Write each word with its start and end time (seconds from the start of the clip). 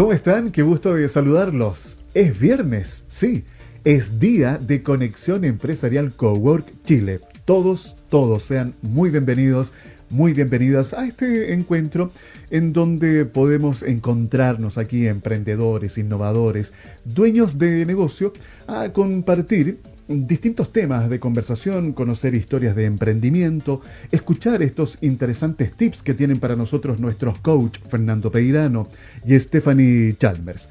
¿Cómo 0.00 0.14
están? 0.14 0.50
Qué 0.50 0.62
gusto 0.62 0.94
de 0.94 1.06
saludarlos. 1.10 1.98
Es 2.14 2.40
viernes, 2.40 3.04
sí, 3.10 3.44
es 3.84 4.18
día 4.18 4.56
de 4.56 4.82
Conexión 4.82 5.44
Empresarial 5.44 6.10
Cowork 6.16 6.64
Chile. 6.84 7.20
Todos, 7.44 7.96
todos 8.08 8.44
sean 8.44 8.72
muy 8.80 9.10
bienvenidos, 9.10 9.74
muy 10.08 10.32
bienvenidas 10.32 10.94
a 10.94 11.06
este 11.06 11.52
encuentro 11.52 12.10
en 12.48 12.72
donde 12.72 13.26
podemos 13.26 13.82
encontrarnos 13.82 14.78
aquí 14.78 15.06
emprendedores, 15.06 15.98
innovadores, 15.98 16.72
dueños 17.04 17.58
de 17.58 17.84
negocio 17.84 18.32
a 18.68 18.94
compartir 18.94 19.80
distintos 20.10 20.72
temas 20.72 21.08
de 21.08 21.20
conversación, 21.20 21.92
conocer 21.92 22.34
historias 22.34 22.74
de 22.74 22.84
emprendimiento, 22.84 23.80
escuchar 24.10 24.60
estos 24.60 24.98
interesantes 25.02 25.72
tips 25.72 26.02
que 26.02 26.14
tienen 26.14 26.40
para 26.40 26.56
nosotros 26.56 26.98
nuestros 26.98 27.38
coach 27.38 27.78
Fernando 27.88 28.30
Peirano 28.30 28.88
y 29.24 29.38
Stephanie 29.38 30.16
Chalmers. 30.18 30.68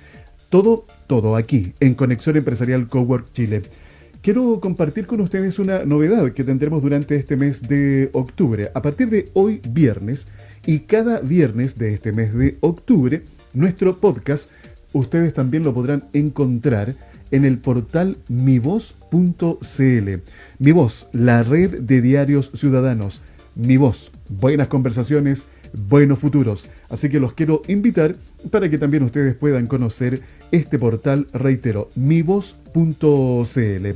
Todo, 0.49 0.85
todo 1.07 1.37
aquí 1.37 1.73
en 1.79 1.93
Conexión 1.93 2.35
Empresarial 2.35 2.87
Cowork 2.87 3.31
Chile. 3.31 3.61
Quiero 4.21 4.59
compartir 4.59 5.07
con 5.07 5.21
ustedes 5.21 5.57
una 5.57 5.85
novedad 5.85 6.33
que 6.33 6.43
tendremos 6.43 6.81
durante 6.81 7.15
este 7.15 7.37
mes 7.37 7.61
de 7.61 8.09
octubre. 8.11 8.69
A 8.73 8.81
partir 8.81 9.09
de 9.09 9.29
hoy 9.33 9.61
viernes 9.69 10.27
y 10.65 10.79
cada 10.79 11.21
viernes 11.21 11.77
de 11.77 11.93
este 11.93 12.11
mes 12.11 12.33
de 12.33 12.57
octubre, 12.59 13.21
nuestro 13.53 13.97
podcast 13.97 14.49
ustedes 14.91 15.33
también 15.33 15.63
lo 15.63 15.73
podrán 15.73 16.05
encontrar 16.11 16.95
en 17.31 17.45
el 17.45 17.57
portal 17.57 18.17
mivoz.cl. 18.27 20.09
Mi 20.59 20.71
Voz, 20.71 21.07
la 21.11 21.43
red 21.43 21.79
de 21.81 22.01
diarios 22.01 22.51
ciudadanos. 22.55 23.21
Mi 23.55 23.77
Voz, 23.77 24.11
buenas 24.29 24.67
conversaciones, 24.67 25.45
buenos 25.73 26.19
futuros. 26.19 26.67
Así 26.89 27.09
que 27.09 27.19
los 27.19 27.33
quiero 27.33 27.61
invitar 27.67 28.15
para 28.51 28.69
que 28.69 28.77
también 28.77 29.03
ustedes 29.03 29.35
puedan 29.35 29.67
conocer 29.67 30.21
este 30.51 30.79
portal, 30.79 31.27
reitero, 31.33 31.89
mivoz.cl. 31.95 33.87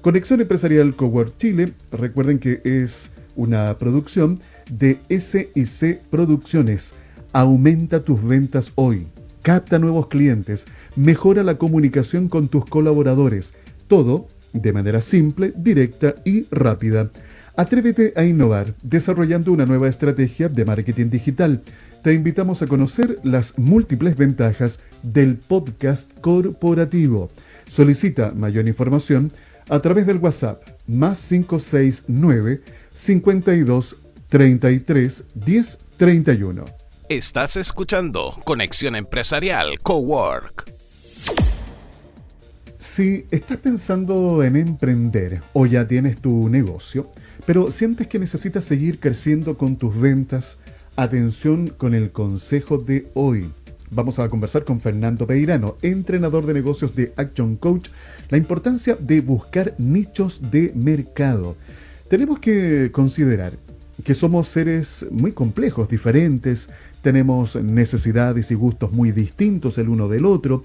Conexión 0.00 0.40
Empresarial 0.40 0.94
Cowork 0.96 1.36
Chile, 1.36 1.72
recuerden 1.92 2.38
que 2.38 2.60
es 2.64 3.10
una 3.36 3.76
producción 3.76 4.40
de 4.70 4.98
SIC 5.08 6.00
Producciones. 6.10 6.92
Aumenta 7.32 8.00
tus 8.00 8.22
ventas 8.24 8.72
hoy 8.74 9.06
capta 9.42 9.78
nuevos 9.78 10.08
clientes, 10.08 10.66
mejora 10.96 11.42
la 11.42 11.56
comunicación 11.56 12.28
con 12.28 12.48
tus 12.48 12.64
colaboradores, 12.66 13.52
todo 13.88 14.28
de 14.52 14.72
manera 14.72 15.00
simple, 15.00 15.52
directa 15.56 16.14
y 16.24 16.46
rápida. 16.50 17.10
Atrévete 17.56 18.12
a 18.16 18.24
innovar 18.24 18.74
desarrollando 18.82 19.52
una 19.52 19.66
nueva 19.66 19.88
estrategia 19.88 20.48
de 20.48 20.64
marketing 20.64 21.10
digital. 21.10 21.62
Te 22.02 22.14
invitamos 22.14 22.62
a 22.62 22.66
conocer 22.66 23.18
las 23.22 23.58
múltiples 23.58 24.16
ventajas 24.16 24.80
del 25.02 25.36
podcast 25.36 26.10
corporativo. 26.20 27.30
Solicita 27.68 28.32
mayor 28.34 28.66
información 28.66 29.30
a 29.68 29.80
través 29.80 30.06
del 30.06 30.18
WhatsApp 30.18 30.62
más 30.86 31.20
569 31.28 32.62
52 32.94 33.96
33 34.28 35.24
10 35.34 35.78
31. 35.98 36.79
Estás 37.10 37.56
escuchando 37.56 38.30
Conexión 38.44 38.94
Empresarial 38.94 39.80
Cowork. 39.80 40.72
Si 42.78 43.26
estás 43.32 43.58
pensando 43.58 44.44
en 44.44 44.54
emprender 44.54 45.40
o 45.52 45.66
ya 45.66 45.88
tienes 45.88 46.20
tu 46.20 46.48
negocio, 46.48 47.10
pero 47.46 47.72
sientes 47.72 48.06
que 48.06 48.20
necesitas 48.20 48.64
seguir 48.64 49.00
creciendo 49.00 49.58
con 49.58 49.76
tus 49.76 49.98
ventas, 49.98 50.58
atención 50.94 51.66
con 51.66 51.94
el 51.94 52.12
consejo 52.12 52.78
de 52.78 53.08
hoy. 53.14 53.50
Vamos 53.90 54.20
a 54.20 54.28
conversar 54.28 54.62
con 54.62 54.80
Fernando 54.80 55.26
Peirano, 55.26 55.78
entrenador 55.82 56.46
de 56.46 56.54
negocios 56.54 56.94
de 56.94 57.12
Action 57.16 57.56
Coach, 57.56 57.88
la 58.28 58.38
importancia 58.38 58.96
de 59.00 59.20
buscar 59.20 59.74
nichos 59.78 60.52
de 60.52 60.70
mercado. 60.76 61.56
Tenemos 62.08 62.38
que 62.38 62.90
considerar 62.92 63.54
que 64.04 64.14
somos 64.14 64.48
seres 64.48 65.04
muy 65.10 65.32
complejos, 65.32 65.88
diferentes, 65.88 66.68
tenemos 67.02 67.56
necesidades 67.56 68.50
y 68.50 68.54
gustos 68.54 68.92
muy 68.92 69.12
distintos 69.12 69.78
el 69.78 69.88
uno 69.88 70.08
del 70.08 70.24
otro. 70.24 70.64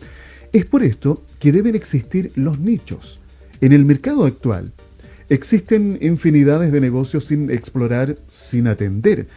Es 0.54 0.66
por 0.66 0.84
esto 0.84 1.24
que 1.40 1.52
deben 1.52 1.76
existir 1.76 2.32
los 2.36 2.60
nichos. 2.60 3.20
En 3.62 3.72
el 3.74 3.86
mercado 3.86 4.26
actual 4.26 4.72
existen 5.30 5.98
infinidades 6.02 6.72
de 6.72 6.82
negocios 6.82 7.26
sin 7.26 7.50
explorar, 7.50 8.16
sin 8.32 8.68
atender. 8.68 9.28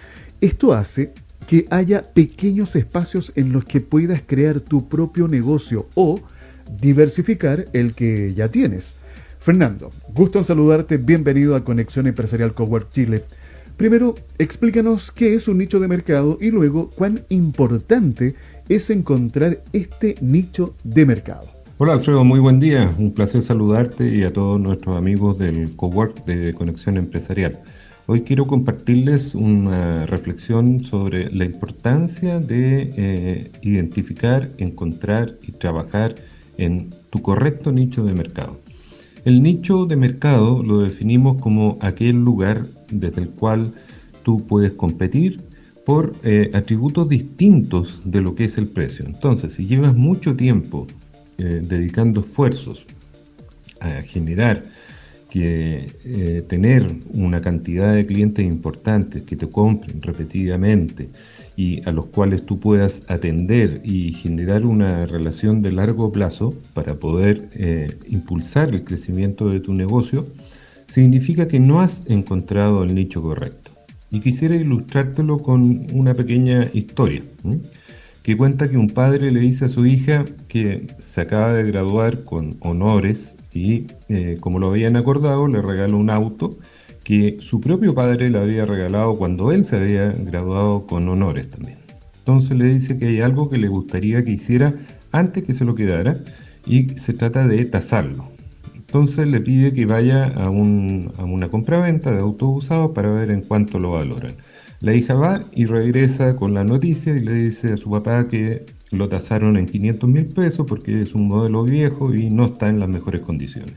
Esto 0.40 0.74
hace 0.74 1.12
que 1.46 1.66
haya 1.70 2.02
pequeños 2.02 2.76
espacios 2.76 3.32
en 3.34 3.52
los 3.52 3.64
que 3.64 3.80
puedas 3.80 4.22
crear 4.26 4.60
tu 4.60 4.88
propio 4.88 5.28
negocio 5.28 5.88
o 5.94 6.20
diversificar 6.80 7.64
el 7.72 7.94
que 7.94 8.34
ya 8.34 8.48
tienes. 8.48 8.94
Fernando, 9.40 9.90
gusto 10.14 10.38
en 10.38 10.44
saludarte, 10.44 10.98
bienvenido 10.98 11.56
a 11.56 11.64
Conexión 11.64 12.06
Empresarial 12.06 12.52
Cowork 12.52 12.90
Chile. 12.90 13.24
Primero, 13.78 14.16
explícanos 14.38 15.12
qué 15.12 15.36
es 15.36 15.46
un 15.46 15.58
nicho 15.58 15.78
de 15.78 15.86
mercado 15.86 16.36
y 16.40 16.50
luego 16.50 16.90
cuán 16.90 17.20
importante 17.28 18.34
es 18.68 18.90
encontrar 18.90 19.62
este 19.72 20.16
nicho 20.20 20.74
de 20.82 21.06
mercado. 21.06 21.46
Hola 21.76 21.92
Alfredo, 21.92 22.24
muy 22.24 22.40
buen 22.40 22.58
día. 22.58 22.92
Un 22.98 23.12
placer 23.12 23.40
saludarte 23.40 24.12
y 24.12 24.24
a 24.24 24.32
todos 24.32 24.60
nuestros 24.60 24.96
amigos 24.96 25.38
del 25.38 25.76
Cowork 25.76 26.24
de 26.24 26.54
Conexión 26.54 26.96
Empresarial. 26.96 27.60
Hoy 28.06 28.22
quiero 28.22 28.48
compartirles 28.48 29.36
una 29.36 30.06
reflexión 30.06 30.84
sobre 30.84 31.30
la 31.30 31.44
importancia 31.44 32.40
de 32.40 32.90
eh, 32.96 33.52
identificar, 33.62 34.48
encontrar 34.58 35.36
y 35.46 35.52
trabajar 35.52 36.16
en 36.56 36.90
tu 37.10 37.22
correcto 37.22 37.70
nicho 37.70 38.04
de 38.04 38.12
mercado. 38.12 38.58
El 39.24 39.40
nicho 39.40 39.86
de 39.86 39.94
mercado 39.94 40.64
lo 40.64 40.80
definimos 40.80 41.40
como 41.40 41.78
aquel 41.80 42.16
lugar 42.16 42.66
desde 42.90 43.22
el 43.22 43.30
cual 43.30 43.72
tú 44.22 44.46
puedes 44.46 44.72
competir 44.72 45.40
por 45.88 46.12
eh, 46.22 46.50
atributos 46.52 47.08
distintos 47.08 48.02
de 48.04 48.20
lo 48.20 48.34
que 48.34 48.44
es 48.44 48.58
el 48.58 48.66
precio. 48.66 49.06
Entonces, 49.06 49.54
si 49.54 49.64
llevas 49.64 49.96
mucho 49.96 50.36
tiempo 50.36 50.86
eh, 51.38 51.62
dedicando 51.64 52.20
esfuerzos 52.20 52.84
a 53.80 54.02
generar 54.02 54.64
que 55.30 55.86
eh, 56.04 56.44
tener 56.46 56.94
una 57.14 57.40
cantidad 57.40 57.94
de 57.94 58.04
clientes 58.04 58.44
importantes 58.44 59.22
que 59.22 59.34
te 59.34 59.48
compren 59.48 60.02
repetidamente 60.02 61.08
y 61.56 61.80
a 61.88 61.92
los 61.92 62.04
cuales 62.04 62.44
tú 62.44 62.60
puedas 62.60 63.00
atender 63.08 63.80
y 63.82 64.12
generar 64.12 64.66
una 64.66 65.06
relación 65.06 65.62
de 65.62 65.72
largo 65.72 66.12
plazo 66.12 66.54
para 66.74 66.96
poder 66.96 67.48
impulsar 68.08 68.74
el 68.74 68.84
crecimiento 68.84 69.48
de 69.48 69.60
tu 69.60 69.72
negocio, 69.72 70.26
significa 70.88 71.46
que 71.48 71.60
no 71.60 71.80
has 71.80 72.02
encontrado 72.06 72.82
el 72.82 72.94
nicho 72.94 73.22
correcto. 73.22 73.70
Y 74.10 74.20
quisiera 74.20 74.56
ilustrártelo 74.56 75.38
con 75.38 75.86
una 75.92 76.14
pequeña 76.14 76.68
historia, 76.72 77.22
que 78.22 78.36
cuenta 78.36 78.68
que 78.68 78.78
un 78.78 78.88
padre 78.88 79.30
le 79.30 79.40
dice 79.40 79.66
a 79.66 79.68
su 79.68 79.86
hija 79.86 80.24
que 80.48 80.86
se 80.98 81.20
acaba 81.20 81.52
de 81.52 81.64
graduar 81.64 82.24
con 82.24 82.56
honores 82.60 83.34
y 83.52 83.86
eh, 84.08 84.36
como 84.40 84.58
lo 84.58 84.68
habían 84.68 84.96
acordado 84.96 85.48
le 85.48 85.62
regaló 85.62 85.96
un 85.96 86.10
auto 86.10 86.58
que 87.04 87.38
su 87.40 87.60
propio 87.60 87.94
padre 87.94 88.28
le 88.28 88.38
había 88.38 88.66
regalado 88.66 89.16
cuando 89.16 89.50
él 89.52 89.64
se 89.64 89.76
había 89.76 90.12
graduado 90.12 90.86
con 90.86 91.08
honores 91.08 91.48
también. 91.48 91.78
Entonces 92.18 92.56
le 92.56 92.66
dice 92.66 92.98
que 92.98 93.06
hay 93.06 93.20
algo 93.20 93.48
que 93.48 93.56
le 93.56 93.68
gustaría 93.68 94.22
que 94.24 94.32
hiciera 94.32 94.74
antes 95.12 95.44
que 95.44 95.54
se 95.54 95.64
lo 95.64 95.74
quedara 95.74 96.18
y 96.66 96.90
se 96.98 97.14
trata 97.14 97.46
de 97.46 97.64
tasarlo. 97.64 98.37
Entonces 98.88 99.26
le 99.26 99.40
pide 99.40 99.74
que 99.74 99.84
vaya 99.84 100.28
a, 100.28 100.48
una 100.48 101.48
compraventa 101.50 102.10
de 102.10 102.20
autos 102.20 102.64
usados 102.64 102.92
para 102.92 103.10
ver 103.10 103.30
en 103.30 103.42
cuánto 103.42 103.78
lo 103.78 103.90
valoran. 103.90 104.36
La 104.80 104.94
hija 104.94 105.12
va 105.12 105.42
y 105.52 105.66
regresa 105.66 106.36
con 106.36 106.54
la 106.54 106.64
noticia 106.64 107.14
y 107.14 107.20
le 107.20 107.34
dice 107.34 107.74
a 107.74 107.76
su 107.76 107.90
papá 107.90 108.28
que 108.28 108.64
lo 108.90 109.10
tasaron 109.10 109.58
en 109.58 109.66
500 109.66 110.08
mil 110.08 110.24
pesos 110.26 110.66
porque 110.66 111.02
es 111.02 111.14
un 111.14 111.28
modelo 111.28 111.64
viejo 111.64 112.14
y 112.14 112.30
no 112.30 112.46
está 112.46 112.70
en 112.70 112.80
las 112.80 112.88
mejores 112.88 113.20
condiciones. 113.20 113.74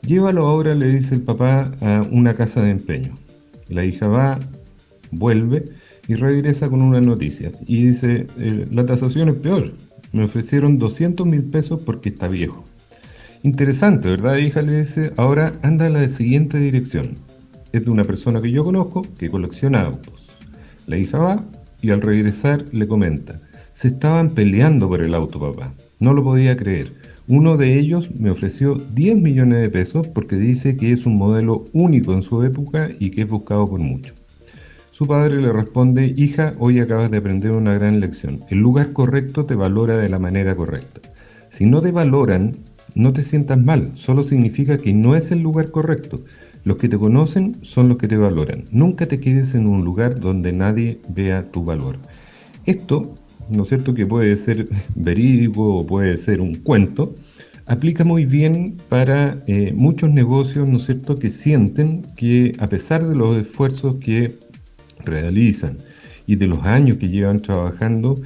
Llévalo 0.00 0.46
ahora, 0.46 0.74
le 0.74 0.88
dice 0.88 1.16
el 1.16 1.22
papá, 1.22 1.72
a 1.82 2.02
una 2.10 2.32
casa 2.32 2.62
de 2.62 2.70
empeño. 2.70 3.12
La 3.68 3.84
hija 3.84 4.08
va, 4.08 4.38
vuelve 5.10 5.66
y 6.08 6.14
regresa 6.14 6.70
con 6.70 6.80
una 6.80 7.02
noticia. 7.02 7.52
Y 7.66 7.88
dice, 7.88 8.26
eh, 8.38 8.66
la 8.70 8.86
tasación 8.86 9.28
es 9.28 9.34
peor. 9.34 9.74
Me 10.12 10.24
ofrecieron 10.24 10.78
200 10.78 11.26
mil 11.26 11.42
pesos 11.44 11.82
porque 11.82 12.08
está 12.08 12.26
viejo. 12.26 12.64
Interesante, 13.44 14.08
¿verdad, 14.08 14.38
hija? 14.38 14.62
Le 14.62 14.80
dice, 14.80 15.12
ahora 15.18 15.52
anda 15.60 15.84
a 15.84 15.90
la 15.90 16.08
siguiente 16.08 16.56
dirección. 16.56 17.10
Es 17.72 17.84
de 17.84 17.90
una 17.90 18.04
persona 18.04 18.40
que 18.40 18.50
yo 18.50 18.64
conozco 18.64 19.02
que 19.18 19.28
colecciona 19.28 19.82
autos. 19.82 20.14
La 20.86 20.96
hija 20.96 21.18
va 21.18 21.44
y 21.82 21.90
al 21.90 22.00
regresar 22.00 22.64
le 22.72 22.88
comenta, 22.88 23.42
se 23.74 23.88
estaban 23.88 24.30
peleando 24.30 24.88
por 24.88 25.02
el 25.02 25.14
auto, 25.14 25.38
papá. 25.38 25.74
No 25.98 26.14
lo 26.14 26.24
podía 26.24 26.56
creer. 26.56 26.94
Uno 27.28 27.58
de 27.58 27.78
ellos 27.78 28.10
me 28.18 28.30
ofreció 28.30 28.76
10 28.76 29.20
millones 29.20 29.58
de 29.58 29.68
pesos 29.68 30.06
porque 30.06 30.36
dice 30.36 30.78
que 30.78 30.92
es 30.92 31.04
un 31.04 31.16
modelo 31.16 31.66
único 31.74 32.14
en 32.14 32.22
su 32.22 32.42
época 32.44 32.88
y 32.98 33.10
que 33.10 33.22
es 33.22 33.28
buscado 33.28 33.68
por 33.68 33.78
muchos. 33.78 34.16
Su 34.90 35.06
padre 35.06 35.42
le 35.42 35.52
responde, 35.52 36.14
hija, 36.16 36.54
hoy 36.58 36.80
acabas 36.80 37.10
de 37.10 37.18
aprender 37.18 37.50
una 37.50 37.74
gran 37.74 38.00
lección. 38.00 38.42
El 38.48 38.60
lugar 38.60 38.94
correcto 38.94 39.44
te 39.44 39.54
valora 39.54 39.98
de 39.98 40.08
la 40.08 40.18
manera 40.18 40.56
correcta. 40.56 41.02
Si 41.50 41.66
no 41.66 41.82
te 41.82 41.90
valoran, 41.90 42.56
no 42.94 43.12
te 43.12 43.22
sientas 43.22 43.58
mal, 43.58 43.90
solo 43.94 44.22
significa 44.22 44.78
que 44.78 44.92
no 44.92 45.16
es 45.16 45.30
el 45.30 45.40
lugar 45.40 45.70
correcto. 45.70 46.24
Los 46.64 46.78
que 46.78 46.88
te 46.88 46.98
conocen 46.98 47.56
son 47.62 47.88
los 47.88 47.98
que 47.98 48.08
te 48.08 48.16
valoran. 48.16 48.64
Nunca 48.70 49.06
te 49.06 49.20
quedes 49.20 49.54
en 49.54 49.66
un 49.66 49.84
lugar 49.84 50.18
donde 50.18 50.52
nadie 50.52 50.98
vea 51.08 51.50
tu 51.50 51.64
valor. 51.64 51.98
Esto, 52.64 53.14
¿no 53.50 53.64
es 53.64 53.68
cierto?, 53.68 53.94
que 53.94 54.06
puede 54.06 54.34
ser 54.36 54.68
verídico 54.94 55.76
o 55.76 55.86
puede 55.86 56.16
ser 56.16 56.40
un 56.40 56.54
cuento, 56.54 57.14
aplica 57.66 58.04
muy 58.04 58.24
bien 58.24 58.76
para 58.88 59.38
eh, 59.46 59.72
muchos 59.74 60.10
negocios, 60.10 60.68
¿no 60.68 60.78
es 60.78 60.86
cierto?, 60.86 61.16
que 61.16 61.30
sienten 61.30 62.02
que 62.16 62.52
a 62.58 62.66
pesar 62.66 63.06
de 63.06 63.14
los 63.14 63.36
esfuerzos 63.36 63.96
que 63.96 64.32
realizan 65.04 65.76
y 66.26 66.36
de 66.36 66.46
los 66.46 66.64
años 66.64 66.96
que 66.96 67.08
llevan 67.08 67.42
trabajando, 67.42 68.20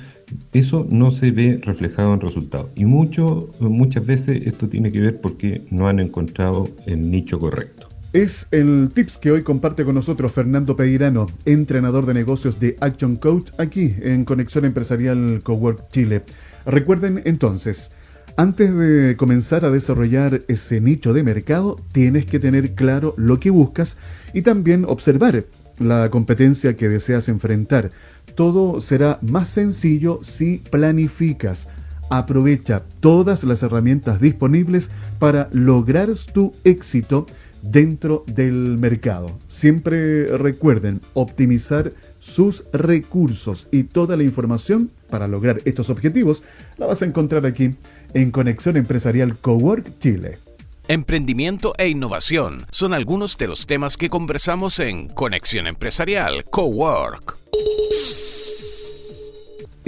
eso 0.53 0.87
no 0.89 1.11
se 1.11 1.31
ve 1.31 1.61
reflejado 1.63 2.15
en 2.15 2.21
resultados. 2.21 2.71
Y 2.75 2.85
mucho, 2.85 3.51
muchas 3.61 4.07
veces 4.07 4.47
esto 4.47 4.69
tiene 4.69 4.91
que 4.91 5.01
ver 5.01 5.21
porque 5.21 5.63
no 5.71 5.89
han 5.89 6.01
encontrado 6.01 6.69
el 6.87 7.11
nicho 7.11 7.39
correcto. 7.39 7.89
Es 8.13 8.47
el 8.53 8.89
tips 8.95 9.19
que 9.19 9.31
hoy 9.31 9.43
comparte 9.43 9.85
con 9.85 9.95
nosotros 9.95 10.33
Fernando 10.33 10.75
Peirano, 10.75 11.27
entrenador 11.45 12.07
de 12.07 12.15
negocios 12.15 12.59
de 12.59 12.75
Action 12.81 13.17
Coach, 13.17 13.51
aquí 13.59 13.95
en 14.01 14.25
Conexión 14.25 14.65
Empresarial 14.65 15.43
Cowork 15.43 15.91
Chile. 15.91 16.23
Recuerden 16.65 17.21
entonces, 17.27 17.91
antes 18.39 18.75
de 18.75 19.17
comenzar 19.17 19.65
a 19.65 19.71
desarrollar 19.71 20.43
ese 20.49 20.81
nicho 20.81 21.13
de 21.13 21.23
mercado, 21.23 21.77
tienes 21.93 22.25
que 22.25 22.39
tener 22.39 22.75
claro 22.75 23.13
lo 23.19 23.41
que 23.41 23.51
buscas 23.51 23.97
y 24.33 24.43
también 24.43 24.87
observar 24.87 25.45
la 25.79 26.09
competencia 26.09 26.77
que 26.77 26.89
deseas 26.89 27.29
enfrentar. 27.29 27.91
Todo 28.39 28.81
será 28.81 29.19
más 29.21 29.49
sencillo 29.49 30.21
si 30.23 30.59
planificas. 30.59 31.67
Aprovecha 32.09 32.85
todas 33.01 33.43
las 33.43 33.65
herramientas 33.65 34.21
disponibles 34.21 34.91
para 35.19 35.49
lograr 35.51 36.09
tu 36.33 36.53
éxito 36.63 37.27
dentro 37.63 38.23
del 38.29 38.79
mercado. 38.79 39.37
Siempre 39.49 40.29
recuerden 40.39 41.01
optimizar 41.15 41.93
sus 42.21 42.63
recursos 42.73 43.67
y 43.73 43.83
toda 43.83 44.17
la 44.17 44.23
información 44.23 44.93
para 45.11 45.27
lograr 45.27 45.61
estos 45.65 45.91
objetivos 45.91 46.45
la 46.77 46.87
vas 46.87 47.03
a 47.03 47.07
encontrar 47.07 47.45
aquí 47.45 47.75
en 48.15 48.31
Conexión 48.31 48.77
Empresarial 48.77 49.37
Cowork 49.37 49.99
Chile. 49.99 50.39
Emprendimiento 50.87 51.75
e 51.77 51.89
innovación 51.89 52.67
son 52.71 52.95
algunos 52.95 53.37
de 53.37 53.49
los 53.49 53.67
temas 53.67 53.97
que 53.97 54.09
conversamos 54.09 54.79
en 54.79 55.09
Conexión 55.09 55.67
Empresarial 55.67 56.45
Cowork. 56.45 57.37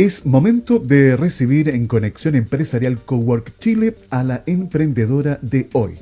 Es 0.00 0.24
momento 0.24 0.78
de 0.78 1.14
recibir 1.14 1.68
en 1.68 1.86
Conexión 1.86 2.34
Empresarial 2.34 2.98
Cowork 2.98 3.58
Chile 3.58 3.94
a 4.08 4.24
la 4.24 4.42
emprendedora 4.46 5.38
de 5.42 5.68
hoy. 5.74 5.96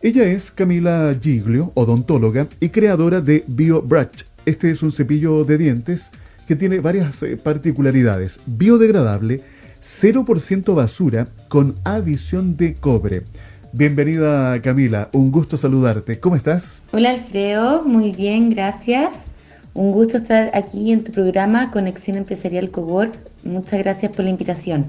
Ella 0.00 0.22
es 0.26 0.52
Camila 0.52 1.12
Giglio, 1.20 1.72
odontóloga 1.74 2.46
y 2.60 2.68
creadora 2.68 3.20
de 3.20 3.42
BioBrush. 3.48 4.26
Este 4.46 4.70
es 4.70 4.84
un 4.84 4.92
cepillo 4.92 5.42
de 5.42 5.58
dientes 5.58 6.12
que 6.46 6.54
tiene 6.54 6.78
varias 6.78 7.20
eh, 7.24 7.36
particularidades. 7.36 8.38
Biodegradable, 8.46 9.40
0% 9.80 10.76
basura 10.76 11.26
con 11.48 11.74
adición 11.82 12.56
de 12.56 12.74
cobre. 12.74 13.24
Bienvenida 13.72 14.62
Camila, 14.62 15.08
un 15.14 15.32
gusto 15.32 15.56
saludarte. 15.56 16.20
¿Cómo 16.20 16.36
estás? 16.36 16.80
Hola 16.92 17.10
Alfredo, 17.10 17.82
muy 17.82 18.12
bien, 18.12 18.50
gracias. 18.50 19.31
Un 19.74 19.90
gusto 19.90 20.18
estar 20.18 20.50
aquí 20.52 20.92
en 20.92 21.02
tu 21.02 21.12
programa 21.12 21.70
Conexión 21.70 22.18
Empresarial 22.18 22.70
Cowork. 22.70 23.14
Muchas 23.42 23.78
gracias 23.78 24.12
por 24.12 24.24
la 24.24 24.30
invitación. 24.30 24.84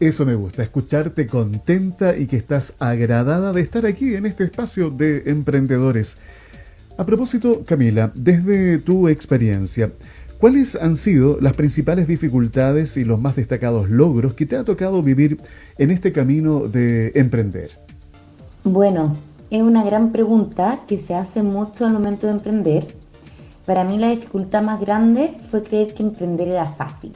Eso 0.00 0.26
me 0.26 0.34
gusta, 0.34 0.62
escucharte 0.62 1.26
contenta 1.26 2.14
y 2.16 2.26
que 2.26 2.36
estás 2.36 2.74
agradada 2.78 3.52
de 3.52 3.62
estar 3.62 3.86
aquí 3.86 4.14
en 4.14 4.26
este 4.26 4.44
espacio 4.44 4.90
de 4.90 5.22
emprendedores. 5.26 6.18
A 6.98 7.06
propósito, 7.06 7.64
Camila, 7.64 8.12
desde 8.14 8.78
tu 8.80 9.08
experiencia, 9.08 9.90
¿cuáles 10.38 10.74
han 10.74 10.96
sido 10.96 11.38
las 11.40 11.54
principales 11.54 12.06
dificultades 12.06 12.98
y 12.98 13.04
los 13.04 13.18
más 13.18 13.36
destacados 13.36 13.88
logros 13.88 14.34
que 14.34 14.44
te 14.44 14.56
ha 14.56 14.64
tocado 14.64 15.02
vivir 15.02 15.38
en 15.78 15.90
este 15.90 16.12
camino 16.12 16.68
de 16.68 17.12
emprender? 17.14 17.70
Bueno, 18.64 19.16
es 19.48 19.62
una 19.62 19.84
gran 19.84 20.12
pregunta 20.12 20.80
que 20.86 20.98
se 20.98 21.14
hace 21.14 21.42
mucho 21.42 21.86
al 21.86 21.94
momento 21.94 22.26
de 22.26 22.32
emprender. 22.34 23.01
Para 23.66 23.84
mí 23.84 23.98
la 23.98 24.08
dificultad 24.08 24.62
más 24.62 24.80
grande 24.80 25.36
fue 25.50 25.62
creer 25.62 25.94
que 25.94 26.02
emprender 26.02 26.48
era 26.48 26.64
fácil, 26.64 27.12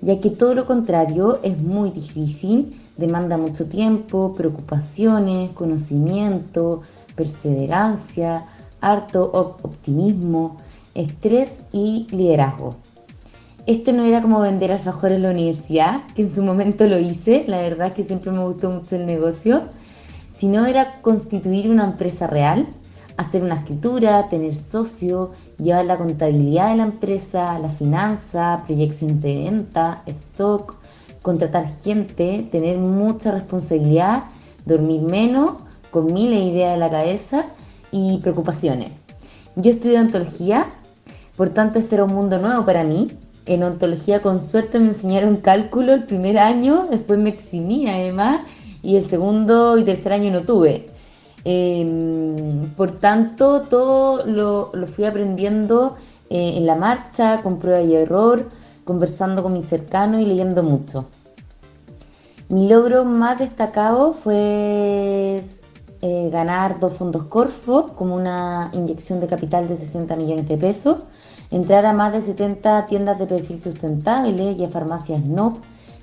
ya 0.00 0.20
que 0.20 0.30
todo 0.30 0.54
lo 0.54 0.64
contrario 0.66 1.40
es 1.42 1.58
muy 1.58 1.90
difícil, 1.90 2.80
demanda 2.96 3.36
mucho 3.36 3.68
tiempo, 3.68 4.32
preocupaciones, 4.32 5.50
conocimiento, 5.50 6.82
perseverancia, 7.16 8.46
harto 8.80 9.24
optimismo, 9.62 10.58
estrés 10.94 11.60
y 11.72 12.06
liderazgo. 12.10 12.76
Esto 13.66 13.92
no 13.92 14.04
era 14.04 14.22
como 14.22 14.40
vender 14.40 14.72
alfajores 14.72 15.16
en 15.16 15.22
la 15.22 15.30
universidad, 15.30 16.02
que 16.14 16.22
en 16.22 16.34
su 16.34 16.42
momento 16.42 16.86
lo 16.86 16.98
hice, 16.98 17.44
la 17.46 17.58
verdad 17.58 17.88
es 17.88 17.92
que 17.94 18.04
siempre 18.04 18.30
me 18.32 18.44
gustó 18.44 18.70
mucho 18.70 18.96
el 18.96 19.06
negocio, 19.06 19.62
sino 20.36 20.66
era 20.66 21.00
constituir 21.00 21.70
una 21.70 21.84
empresa 21.84 22.26
real, 22.26 22.66
hacer 23.16 23.42
una 23.42 23.56
escritura, 23.56 24.28
tener 24.28 24.54
socio, 24.54 25.32
llevar 25.58 25.86
la 25.86 25.98
contabilidad 25.98 26.70
de 26.70 26.76
la 26.76 26.84
empresa, 26.84 27.58
la 27.58 27.68
finanza, 27.68 28.62
proyecciones 28.66 29.20
de 29.20 29.34
venta, 29.44 30.02
stock, 30.06 30.76
contratar 31.22 31.66
gente, 31.82 32.48
tener 32.50 32.78
mucha 32.78 33.30
responsabilidad, 33.32 34.24
dormir 34.64 35.02
menos, 35.02 35.56
con 35.90 36.12
miles 36.12 36.38
de 36.38 36.44
ideas 36.46 36.74
en 36.74 36.80
la 36.80 36.90
cabeza 36.90 37.46
y 37.90 38.18
preocupaciones. 38.18 38.90
Yo 39.56 39.70
estudié 39.70 40.00
ontología, 40.00 40.66
por 41.36 41.50
tanto 41.50 41.78
este 41.78 41.96
era 41.96 42.04
un 42.04 42.14
mundo 42.14 42.38
nuevo 42.38 42.64
para 42.64 42.84
mí. 42.84 43.12
En 43.44 43.62
ontología 43.62 44.22
con 44.22 44.40
suerte 44.40 44.78
me 44.78 44.88
enseñaron 44.88 45.36
cálculo 45.36 45.92
el 45.92 46.04
primer 46.04 46.38
año, 46.38 46.86
después 46.90 47.18
me 47.18 47.30
eximí 47.30 47.88
además 47.88 48.42
y 48.82 48.96
el 48.96 49.04
segundo 49.04 49.78
y 49.78 49.84
tercer 49.84 50.12
año 50.12 50.30
no 50.30 50.42
tuve. 50.42 50.91
Em, 51.44 52.68
por 52.76 52.92
tanto, 52.92 53.62
todo 53.62 54.24
lo, 54.26 54.72
fui 54.86 55.04
aprendiendo 55.04 55.96
eh, 56.30 56.54
en 56.56 56.66
la 56.66 56.76
marcha, 56.76 57.42
con 57.42 57.58
prueba 57.58 57.80
y 57.80 57.94
error, 57.96 58.48
conversando 58.84 59.42
con 59.42 59.52
mis 59.52 59.66
cercanos 59.66 60.20
y 60.20 60.26
leyendo 60.26 60.62
mucho. 60.62 61.06
Mi 62.48 62.68
logro 62.68 63.04
más 63.04 63.38
destacado 63.38 64.12
fue 64.12 65.42
eh, 66.02 66.30
ganar 66.30 66.78
dos 66.80 66.94
fondos 66.94 67.24
Corfo, 67.24 67.94
como 67.96 68.14
una 68.14 68.70
inyección 68.72 69.20
de 69.20 69.26
capital 69.26 69.68
de 69.68 69.76
60 69.76 70.14
millones 70.16 70.48
de 70.48 70.56
pesos, 70.58 70.98
entrar 71.50 71.86
a 71.86 71.92
más 71.92 72.12
de 72.12 72.22
70 72.22 72.86
tiendas 72.86 73.18
de 73.18 73.26
perfil 73.26 73.60
sustentable 73.60 74.52
y 74.52 74.64
a 74.64 74.68
farmacias 74.68 75.24
NOP, 75.24 75.58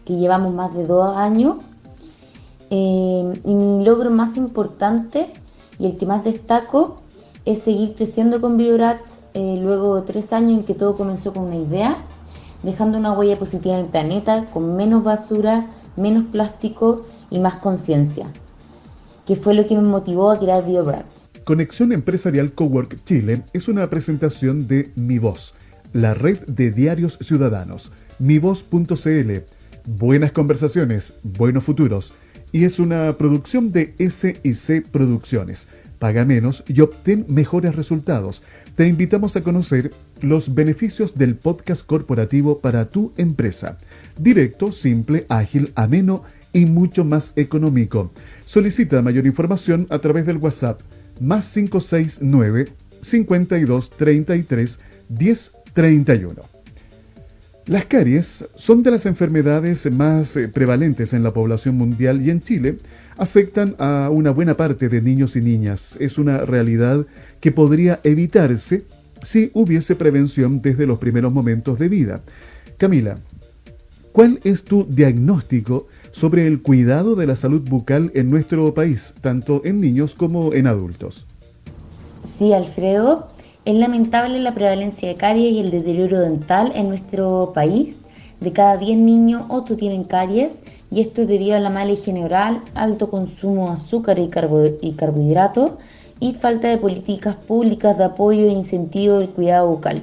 que 0.06 0.16
llevamos 0.16 0.54
más 0.54 0.74
de 0.74 0.86
dos 0.86 1.16
años 1.16 1.58
eh, 2.70 3.42
y 3.44 3.54
mi 3.56 3.84
logro 3.84 4.12
más 4.12 4.38
importante 4.38 5.28
y 5.80 5.88
el 5.88 5.98
que 5.98 6.06
más 6.06 6.24
destaco 6.24 7.02
es 7.46 7.60
seguir 7.64 7.96
creciendo 7.96 8.42
con 8.42 8.58
Biorats 8.58 9.22
eh, 9.34 9.58
luego 9.62 9.96
de 9.96 10.02
tres 10.04 10.34
años 10.34 10.60
en 10.60 10.64
que 10.64 10.76
todo 10.76 10.96
comenzó 10.96 11.34
con 11.34 11.46
una 11.46 11.56
idea, 11.56 11.98
dejando 12.64 12.98
una 12.98 13.14
huella 13.14 13.40
positiva 13.40 13.76
en 13.76 13.86
el 13.86 13.88
planeta 13.88 14.46
con 14.46 14.76
menos 14.76 15.04
basura, 15.04 15.68
menos 15.96 16.26
plástico 16.26 17.06
y 17.30 17.40
más 17.40 17.56
conciencia, 17.56 18.28
que 19.26 19.36
fue 19.36 19.54
lo 19.54 19.66
que 19.66 19.76
me 19.76 19.82
motivó 19.82 20.30
a 20.30 20.38
crear 20.38 20.66
Biorats. 20.66 21.30
Conexión 21.46 21.92
Empresarial 21.92 22.52
Cowork 22.52 23.04
Chile 23.06 23.44
es 23.54 23.68
una 23.68 23.90
presentación 23.90 24.68
de 24.68 24.92
Mi 24.96 25.18
Voz, 25.18 25.56
la 25.94 26.14
red 26.14 26.40
de 26.46 26.70
diarios 26.70 27.18
ciudadanos, 27.22 27.92
mivoz.cl. 28.20 29.32
Buenas 29.88 30.32
conversaciones, 30.34 31.14
buenos 31.24 31.64
futuros 31.64 32.14
y 32.52 32.66
es 32.66 32.80
una 32.80 33.14
producción 33.14 33.72
de 33.72 33.94
SIC 33.98 34.88
Producciones. 34.90 35.68
Paga 36.00 36.26
menos 36.26 36.64
y 36.68 36.80
obtén 36.82 37.26
mejores 37.28 37.76
resultados. 37.76 38.42
Te 38.76 38.88
invitamos 38.88 39.36
a 39.36 39.42
conocer 39.42 39.92
los 40.22 40.54
beneficios 40.56 41.16
del 41.16 41.36
podcast 41.36 41.86
corporativo 41.86 42.60
para 42.60 42.90
tu 42.90 43.12
empresa. 43.18 43.78
Directo, 44.18 44.72
simple, 44.72 45.26
ágil, 45.28 45.72
ameno 45.76 46.24
y 46.54 46.66
mucho 46.66 47.04
más 47.04 47.34
económico. 47.36 48.12
Solicita 48.46 49.02
mayor 49.02 49.26
información 49.26 49.88
a 49.90 50.00
través 50.00 50.26
del 50.26 50.38
WhatsApp 50.38 50.82
más 51.20 51.52
569 51.54 52.68
52 53.02 53.90
33 53.90 54.80
10 55.10 55.52
31. 55.74 56.59
Las 57.70 57.86
caries 57.86 58.46
son 58.56 58.82
de 58.82 58.90
las 58.90 59.06
enfermedades 59.06 59.92
más 59.92 60.36
eh, 60.36 60.48
prevalentes 60.48 61.14
en 61.14 61.22
la 61.22 61.32
población 61.32 61.78
mundial 61.78 62.20
y 62.26 62.32
en 62.32 62.42
Chile 62.42 62.80
afectan 63.16 63.76
a 63.78 64.10
una 64.12 64.32
buena 64.32 64.58
parte 64.58 64.90
de 64.90 65.04
niños 65.04 65.36
y 65.36 65.42
niñas. 65.42 65.96
Es 66.00 66.18
una 66.18 66.40
realidad 66.40 67.06
que 67.40 67.52
podría 67.52 68.00
evitarse 68.04 68.86
si 69.22 69.52
hubiese 69.54 69.96
prevención 69.96 70.64
desde 70.64 70.88
los 70.88 70.98
primeros 70.98 71.32
momentos 71.32 71.78
de 71.78 71.90
vida. 71.90 72.22
Camila, 72.80 73.20
¿cuál 74.14 74.40
es 74.44 74.64
tu 74.64 74.86
diagnóstico 74.86 75.86
sobre 76.12 76.48
el 76.48 76.64
cuidado 76.64 77.14
de 77.14 77.28
la 77.28 77.36
salud 77.36 77.62
bucal 77.70 78.12
en 78.16 78.32
nuestro 78.32 78.74
país, 78.74 79.14
tanto 79.22 79.62
en 79.64 79.80
niños 79.80 80.16
como 80.16 80.54
en 80.54 80.66
adultos? 80.66 81.28
Sí, 82.26 82.52
Alfredo, 82.52 83.28
es 83.70 83.76
lamentable 83.76 84.40
la 84.40 84.56
prevalencia 84.56 85.08
de 85.08 85.14
caries 85.14 85.54
y 85.54 85.60
el 85.60 85.70
deterioro 85.70 86.22
dental 86.22 86.72
en 86.74 86.90
nuestro 86.90 87.52
país. 87.54 88.02
De 88.40 88.52
cada 88.52 88.78
10 88.78 88.98
niños, 88.98 89.44
8 89.50 89.78
tienen 89.78 90.06
caries 90.06 90.60
y 90.90 91.02
esto 91.02 91.22
es 91.22 91.28
debido 91.28 91.56
a 91.56 91.60
la 91.60 91.70
mala 91.70 91.92
higiene 91.92 92.26
oral, 92.26 92.64
alto 92.74 93.12
consumo 93.12 93.68
de 93.68 93.74
azúcar 93.74 94.18
y, 94.18 94.28
y 94.82 94.94
carbohidratos 94.94 95.74
y 96.20 96.34
falta 96.34 96.68
de 96.68 96.80
políticas 96.80 97.36
públicas 97.36 98.00
de 98.00 98.06
apoyo 98.06 98.46
e 98.46 98.52
incentivo 98.52 99.20
del 99.20 99.30
cuidado 99.30 99.68
bucal. 99.68 100.02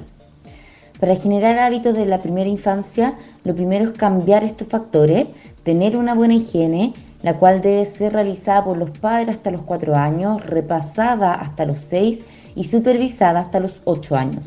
Para 1.01 1.15
generar 1.15 1.59
hábitos 1.59 1.93
de 1.93 2.05
la 2.05 2.19
primera 2.19 2.49
infancia, 2.49 3.15
lo 3.43 3.53
primero 3.53 3.83
es 3.83 3.97
cambiar 3.97 4.45
estos 4.45 4.69
factores, 4.69 5.27
tener 5.63 5.97
una 5.97 6.15
buena 6.15 6.35
higiene, 6.35 6.93
la 7.21 7.37
cual 7.37 7.59
debe 7.59 7.83
ser 7.83 8.13
realizada 8.13 8.63
por 8.63 8.77
los 8.77 8.91
padres 8.91 9.35
hasta 9.35 9.51
los 9.51 9.63
4 9.63 9.93
años, 9.93 10.45
repasada 10.45 11.33
hasta 11.33 11.65
los 11.65 11.81
6 11.81 12.23
y 12.57 12.65
supervisada 12.65 13.39
hasta 13.39 13.59
los 13.59 13.77
8 13.85 14.15
años. 14.15 14.45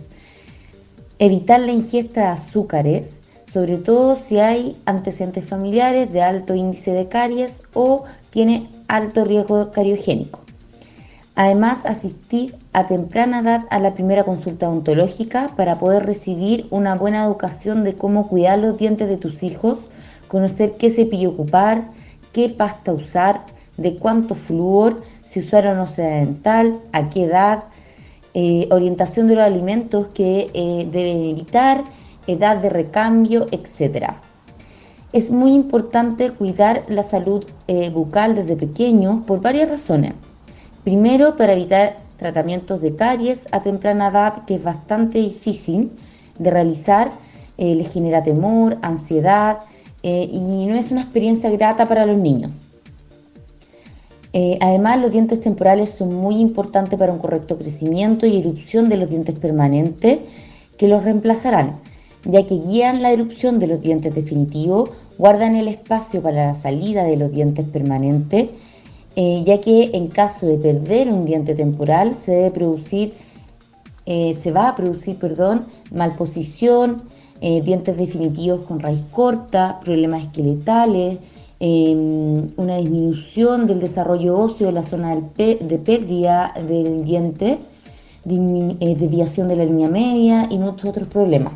Evitar 1.19 1.61
la 1.61 1.73
ingesta 1.73 2.21
de 2.21 2.26
azúcares, 2.26 3.21
sobre 3.50 3.76
todo 3.76 4.17
si 4.17 4.38
hay 4.38 4.76
antecedentes 4.85 5.47
familiares 5.47 6.12
de 6.12 6.23
alto 6.23 6.55
índice 6.55 6.93
de 6.93 7.09
caries 7.09 7.62
o 7.73 8.05
tiene 8.31 8.69
alto 8.88 9.25
riesgo 9.25 9.71
cariogénico. 9.71 10.40
Además, 11.37 11.87
asistir 11.87 12.57
a 12.73 12.87
temprana 12.87 13.40
edad 13.40 13.62
a 13.71 13.79
la 13.79 13.95
primera 13.95 14.25
consulta 14.25 14.69
odontológica 14.69 15.52
para 15.57 15.79
poder 15.79 16.05
recibir 16.05 16.67
una 16.71 16.97
buena 16.97 17.25
educación 17.25 17.85
de 17.85 17.95
cómo 17.95 18.29
cuidar 18.29 18.59
los 18.59 18.76
dientes 18.76 19.09
de 19.09 19.17
tus 19.17 19.43
hijos, 19.43 19.79
conocer 20.29 20.73
qué 20.73 20.90
cepillo 20.90 21.31
ocupar, 21.31 21.85
qué 22.33 22.49
pasta 22.49 22.93
usar, 22.93 23.43
de 23.76 23.97
cuánto 23.97 24.35
flúor, 24.35 25.02
si 25.25 25.40
usar 25.40 25.67
o 25.67 25.75
no 25.75 25.87
dental, 25.87 26.81
a 26.93 27.09
qué 27.09 27.25
edad, 27.25 27.64
eh, 28.33 28.69
orientación 28.71 29.27
de 29.27 29.35
los 29.35 29.45
alimentos 29.45 30.07
que 30.09 30.51
eh, 30.55 30.89
deben 30.91 31.25
evitar, 31.25 31.83
edad 32.27 32.59
de 32.59 32.71
recambio, 32.71 33.47
etc. 33.51 34.13
Es 35.13 35.31
muy 35.31 35.53
importante 35.53 36.31
cuidar 36.31 36.85
la 36.89 37.03
salud 37.03 37.45
eh, 37.67 37.91
bucal 37.91 38.37
desde 38.37 38.55
pequeños 38.55 39.25
por 39.27 39.41
varias 39.41 39.69
razones. 39.69 40.13
Primero, 40.85 41.37
para 41.37 41.55
evitar 41.55 41.97
tratamientos 42.19 42.81
de 42.81 42.95
caries 42.95 43.49
a 43.51 43.61
temprana 43.61 44.09
edad, 44.09 44.45
que 44.45 44.55
es 44.55 44.63
bastante 44.63 45.19
difícil 45.19 45.91
de 46.39 46.51
realizar, 46.51 47.11
les 47.59 47.93
genera 47.93 48.23
temor, 48.23 48.79
ansiedad 48.81 49.59
y 50.03 50.67
no 50.67 50.77
es 50.77 50.91
una 50.91 51.03
experiencia 51.03 51.51
grata 51.51 51.85
para 51.85 52.07
los 52.07 52.17
niños. 52.17 52.63
Eh, 54.33 54.59
además, 54.61 55.01
los 55.01 55.11
dientes 55.11 55.41
temporales 55.41 55.91
son 55.91 56.15
muy 56.15 56.37
importantes 56.37 56.99
para 56.99 57.13
un 57.13 57.19
correcto 57.19 57.59
crecimiento 57.59 58.27
y 58.27 58.39
erupción 58.39 58.89
de 58.89 58.97
los 58.97 59.11
dientes 59.11 59.39
permanentes 59.39 60.21
que 60.77 60.89
los 60.89 61.03
reemplazarán, 61.03 61.81
ya 62.25 62.47
que 62.47 62.59
guían 62.59 63.03
la 63.03 63.11
erupción 63.11 63.59
de 63.59 63.67
los 63.67 63.81
dientes 63.81 64.15
definitivos, 64.15 64.91
guardan 65.19 65.57
el 65.57 65.67
espacio 65.67 66.23
para 66.23 66.47
la 66.47 66.55
salida 66.55 67.03
de 67.05 67.17
los 67.17 67.33
dientes 67.33 67.67
permanentes 67.67 68.51
eh, 69.17 69.43
ya 69.45 69.61
que 69.61 69.91
en 69.93 70.07
caso 70.07 70.47
de 70.47 70.57
perder 70.57 71.09
un 71.09 71.25
diente 71.25 71.57
temporal 71.57 72.17
se 72.17 72.31
debe 72.31 72.51
producir, 72.53 73.13
eh, 74.07 74.35
se 74.35 74.53
va 74.53 74.69
a 74.69 74.77
producir, 74.77 75.17
perdón, 75.17 75.67
malposición, 75.93 77.03
dientes 77.41 77.97
definitivos 77.97 78.67
con 78.67 78.81
raíz 78.81 79.03
corta, 79.11 79.81
problemas 79.83 80.25
esqueletales, 80.25 81.19
em, 81.61 82.49
una 82.57 82.76
disminución 82.76 83.67
del 83.67 83.81
desarrollo 83.81 84.38
óseo 84.38 84.67
de 84.69 84.73
la 84.73 84.83
zona 84.83 85.14
de 85.14 85.79
pérdida 85.79 86.52
del 86.67 87.05
diente, 87.05 87.59
desviación 88.25 89.49
de 89.49 89.57
la 89.57 89.64
línea 89.64 89.88
media 89.88 90.47
y 90.50 90.59
muchos 90.59 90.90
otros 90.90 91.09
problemas. 91.09 91.52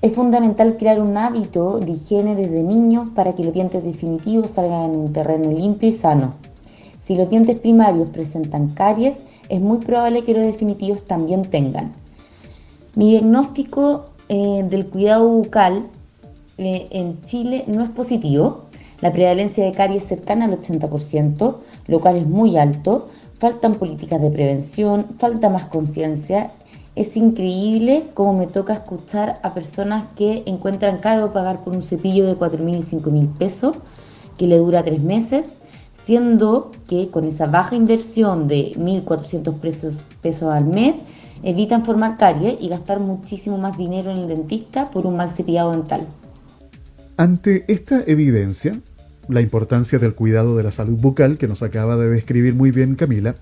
Es 0.00 0.12
fundamental 0.12 0.76
crear 0.76 1.00
un 1.00 1.16
hábito 1.16 1.80
de 1.80 1.92
higiene 1.92 2.36
desde 2.36 2.62
niños 2.62 3.10
para 3.16 3.34
que 3.34 3.42
los 3.42 3.52
dientes 3.52 3.82
definitivos 3.82 4.52
salgan 4.52 4.90
en 4.90 4.96
un 4.96 5.12
terreno 5.12 5.50
limpio 5.50 5.88
y 5.88 5.92
sano. 5.92 6.34
Si 7.00 7.16
los 7.16 7.28
dientes 7.28 7.58
primarios 7.58 8.08
presentan 8.10 8.68
caries, 8.68 9.24
es 9.48 9.60
muy 9.60 9.78
probable 9.78 10.22
que 10.22 10.34
los 10.34 10.44
definitivos 10.44 11.02
también 11.02 11.42
tengan. 11.42 11.92
Mi 12.94 13.10
diagnóstico 13.10 14.04
eh, 14.28 14.64
del 14.68 14.86
cuidado 14.86 15.28
bucal 15.28 15.86
eh, 16.58 16.86
en 16.90 17.20
Chile 17.22 17.64
no 17.66 17.82
es 17.82 17.90
positivo. 17.90 18.66
La 19.00 19.12
prevalencia 19.12 19.64
de 19.64 19.72
caries 19.72 20.02
es 20.02 20.08
cercana 20.08 20.46
al 20.46 20.60
80%, 20.60 21.56
lo 21.86 22.00
cual 22.00 22.16
es 22.16 22.26
muy 22.26 22.56
alto. 22.56 23.08
Faltan 23.38 23.74
políticas 23.76 24.20
de 24.20 24.30
prevención, 24.30 25.06
falta 25.18 25.48
más 25.48 25.66
conciencia. 25.66 26.50
Es 26.96 27.16
increíble 27.16 28.04
cómo 28.14 28.32
me 28.32 28.46
toca 28.46 28.74
escuchar 28.74 29.38
a 29.42 29.54
personas 29.54 30.06
que 30.16 30.42
encuentran 30.46 30.98
caro 30.98 31.32
pagar 31.32 31.60
por 31.60 31.74
un 31.74 31.82
cepillo 31.82 32.26
de 32.26 32.36
4.000 32.36 32.78
y 32.78 32.96
5.000 32.96 33.38
pesos 33.38 33.76
que 34.36 34.46
le 34.46 34.56
dura 34.56 34.82
tres 34.82 35.02
meses 35.02 35.58
siendo 36.08 36.70
que 36.88 37.10
con 37.10 37.24
esa 37.24 37.46
baja 37.46 37.74
inversión 37.74 38.48
de 38.48 38.72
1.400 38.76 39.54
pesos, 39.58 40.04
pesos 40.22 40.50
al 40.50 40.64
mes, 40.64 40.96
evitan 41.42 41.84
formar 41.84 42.16
caries 42.16 42.56
y 42.60 42.68
gastar 42.68 43.00
muchísimo 43.00 43.58
más 43.58 43.76
dinero 43.76 44.10
en 44.10 44.18
el 44.18 44.28
dentista 44.28 44.90
por 44.90 45.06
un 45.06 45.16
mal 45.16 45.30
cepillado 45.30 45.72
dental. 45.72 46.06
Ante 47.16 47.64
esta 47.70 48.02
evidencia, 48.06 48.80
la 49.28 49.40
importancia 49.40 49.98
del 49.98 50.14
cuidado 50.14 50.56
de 50.56 50.62
la 50.62 50.72
salud 50.72 50.98
bucal 50.98 51.38
que 51.38 51.48
nos 51.48 51.62
acaba 51.62 51.96
de 51.96 52.10
describir 52.10 52.54
muy 52.54 52.70
bien 52.70 52.94
Camila, 52.94 53.34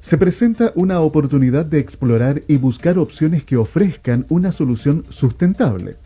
se 0.00 0.18
presenta 0.18 0.72
una 0.74 1.00
oportunidad 1.00 1.64
de 1.64 1.78
explorar 1.78 2.42
y 2.46 2.58
buscar 2.58 2.98
opciones 2.98 3.44
que 3.44 3.56
ofrezcan 3.56 4.26
una 4.28 4.52
solución 4.52 5.04
sustentable. 5.08 5.96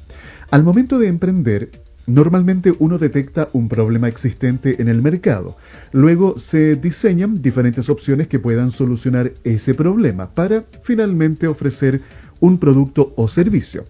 Al 0.51 0.63
momento 0.63 0.99
de 0.99 1.09
emprender, 1.09 1.71
Normalmente 2.09 2.73
uno 2.79 2.97
detecta 2.97 3.49
un 3.53 3.69
problema 3.69 4.09
existente 4.09 4.81
en 4.81 4.89
el 4.89 5.03
mercado. 5.03 5.59
Luego 5.93 6.39
se 6.39 6.75
diseñan 6.75 7.43
diferentes 7.43 7.91
opciones 7.91 8.29
que 8.29 8.39
puedan 8.39 8.71
solucionar 8.71 9.35
ese 9.45 9.75
problema 9.75 10.31
para 10.31 10.65
finalmente 10.83 11.47
ofrecer 11.47 12.01
un 12.41 12.57
producto 12.57 13.13
o 13.17 13.29
servicio. 13.29 13.85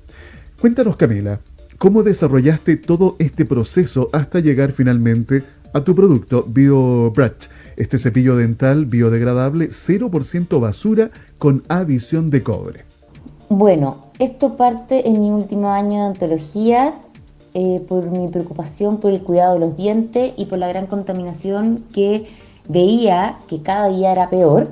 Cuéntanos 0.61 0.97
Camila, 0.97 1.38
¿cómo 1.78 2.02
desarrollaste 2.02 2.76
todo 2.76 3.16
este 3.18 3.44
proceso 3.44 4.08
hasta 4.12 4.40
llegar 4.40 4.73
finalmente 4.73 5.44
a 5.73 5.82
tu 5.82 5.94
producto 5.94 6.44
BioBratch? 6.47 7.47
Este 7.76 7.99
cepillo 7.99 8.37
dental 8.37 8.87
biodegradable 8.87 9.68
0% 9.68 10.61
basura 10.61 11.11
con 11.38 11.62
adición 11.68 12.28
de 12.30 12.42
cobre. 12.42 12.85
Bueno, 13.49 14.08
esto 14.18 14.56
parte 14.56 15.08
en 15.08 15.20
mi 15.20 15.30
último 15.30 15.70
año 15.70 16.00
de 16.00 16.06
antología 16.08 16.94
eh, 17.54 17.80
por 17.88 18.11
mi 18.11 18.28
preocupación 18.28 18.99
por 18.99 19.12
el 19.12 19.23
cuidado 19.23 19.54
de 19.54 19.61
los 19.61 19.76
dientes 19.76 20.32
y 20.37 20.47
por 20.47 20.58
la 20.58 20.68
gran 20.68 20.87
contaminación 20.87 21.85
que 21.94 22.26
veía 22.68 23.38
que 23.49 23.62
cada 23.62 23.88
día 23.88 24.12
era 24.12 24.28
peor. 24.28 24.68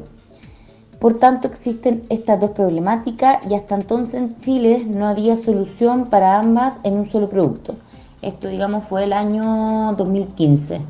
Por 1.01 1.19
tanto, 1.19 1.47
existen 1.47 2.05
estas 2.09 2.41
dos 2.41 2.51
problemáticas 2.51 3.47
y 3.47 3.55
hasta 3.55 3.75
entonces 3.75 4.15
en 4.15 4.39
Chile 4.39 4.87
no 4.89 5.07
había 5.07 5.37
solución 5.37 6.07
para 6.07 6.39
ambas 6.39 6.79
en 6.85 6.97
un 6.97 7.07
solo 7.07 7.29
producto. 7.29 7.75
Esto, 8.23 8.49
digamos, 8.49 8.85
fue 8.85 9.05
el 9.05 9.13
año 9.13 9.95
2015. 9.97 10.81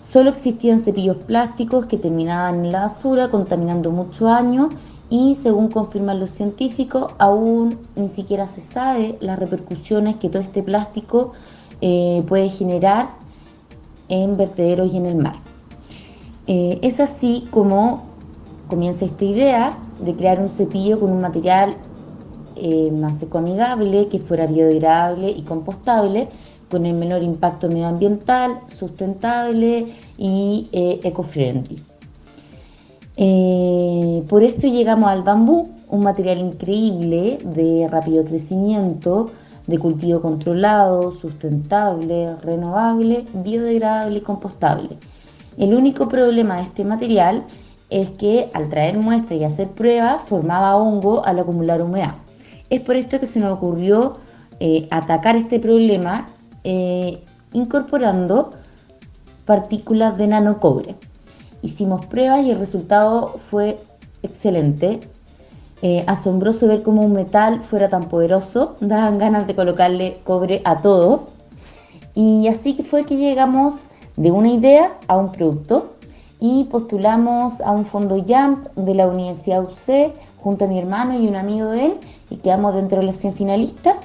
Solo 0.00 0.30
existían 0.30 0.78
cepillos 0.78 1.18
plásticos 1.18 1.86
que 1.86 1.98
terminaban 1.98 2.64
en 2.64 2.72
la 2.72 2.82
basura, 2.82 3.30
contaminando 3.30 3.90
muchos 3.90 4.28
años 4.28 4.68
y 5.10 5.34
según 5.34 5.68
confirman 5.68 6.18
los 6.18 6.30
científicos, 6.30 7.12
aún 7.18 7.78
ni 7.94 8.08
siquiera 8.08 8.46
se 8.46 8.62
sabe 8.62 9.18
las 9.20 9.38
repercusiones 9.38 10.16
que 10.16 10.28
todo 10.28 10.40
este 10.40 10.62
plástico 10.62 11.32
eh, 11.80 12.24
puede 12.26 12.48
generar 12.48 13.10
en 14.08 14.36
vertederos 14.36 14.92
y 14.92 14.96
en 14.96 15.06
el 15.06 15.16
mar. 15.16 15.36
Eh, 16.46 16.78
es 16.82 17.00
así 17.00 17.46
como 17.50 18.13
comienza 18.68 19.04
esta 19.04 19.24
idea 19.24 19.78
de 20.00 20.14
crear 20.14 20.40
un 20.40 20.50
cepillo 20.50 20.98
con 20.98 21.10
un 21.10 21.20
material 21.20 21.74
eh, 22.56 22.90
más 22.92 23.22
ecoamigable, 23.22 24.08
que 24.08 24.18
fuera 24.18 24.46
biodegradable 24.46 25.30
y 25.30 25.42
compostable, 25.42 26.28
con 26.70 26.86
el 26.86 26.94
menor 26.94 27.22
impacto 27.22 27.68
medioambiental, 27.68 28.60
sustentable 28.66 29.88
y 30.18 30.68
eco-friendly. 30.72 31.80
Eh, 33.16 34.24
por 34.28 34.42
esto 34.42 34.66
llegamos 34.66 35.08
al 35.08 35.22
bambú, 35.22 35.70
un 35.88 36.00
material 36.02 36.38
increíble 36.38 37.38
de 37.44 37.86
rápido 37.88 38.24
crecimiento, 38.24 39.30
de 39.66 39.78
cultivo 39.78 40.20
controlado, 40.20 41.12
sustentable, 41.12 42.34
renovable, 42.42 43.24
biodegradable 43.32 44.18
y 44.18 44.22
compostable. 44.22 44.98
El 45.56 45.74
único 45.74 46.08
problema 46.08 46.56
de 46.56 46.62
este 46.62 46.84
material 46.84 47.44
es 47.94 48.10
que 48.10 48.50
al 48.54 48.68
traer 48.70 48.98
muestras 48.98 49.38
y 49.38 49.44
hacer 49.44 49.68
pruebas 49.68 50.24
formaba 50.24 50.74
hongo 50.74 51.24
al 51.24 51.38
acumular 51.38 51.80
humedad. 51.80 52.14
Es 52.68 52.80
por 52.80 52.96
esto 52.96 53.20
que 53.20 53.26
se 53.26 53.38
nos 53.38 53.54
ocurrió 53.54 54.16
eh, 54.58 54.88
atacar 54.90 55.36
este 55.36 55.60
problema 55.60 56.26
eh, 56.64 57.22
incorporando 57.52 58.50
partículas 59.44 60.18
de 60.18 60.26
nanocobre. 60.26 60.96
Hicimos 61.62 62.04
pruebas 62.06 62.44
y 62.44 62.50
el 62.50 62.58
resultado 62.58 63.38
fue 63.48 63.78
excelente. 64.24 64.98
Eh, 65.80 66.02
asombroso 66.08 66.66
ver 66.66 66.82
cómo 66.82 67.02
un 67.02 67.12
metal 67.12 67.62
fuera 67.62 67.88
tan 67.88 68.08
poderoso. 68.08 68.74
Daban 68.80 69.18
ganas 69.18 69.46
de 69.46 69.54
colocarle 69.54 70.18
cobre 70.24 70.62
a 70.64 70.82
todo. 70.82 71.28
Y 72.12 72.48
así 72.48 72.74
fue 72.74 73.04
que 73.04 73.16
llegamos 73.16 73.74
de 74.16 74.32
una 74.32 74.48
idea 74.48 74.98
a 75.06 75.16
un 75.16 75.30
producto 75.30 75.93
y 76.46 76.64
postulamos 76.64 77.62
a 77.62 77.70
un 77.70 77.86
fondo 77.86 78.22
JAMP 78.22 78.66
de 78.76 78.94
la 78.94 79.08
Universidad 79.08 79.62
UC 79.62 80.12
junto 80.36 80.66
a 80.66 80.68
mi 80.68 80.78
hermano 80.78 81.18
y 81.18 81.26
un 81.26 81.36
amigo 81.36 81.70
de 81.70 81.86
él 81.86 81.94
y 82.28 82.36
quedamos 82.36 82.74
dentro 82.74 83.00
de 83.00 83.06
los 83.06 83.16
100 83.16 83.32
finalistas 83.32 83.96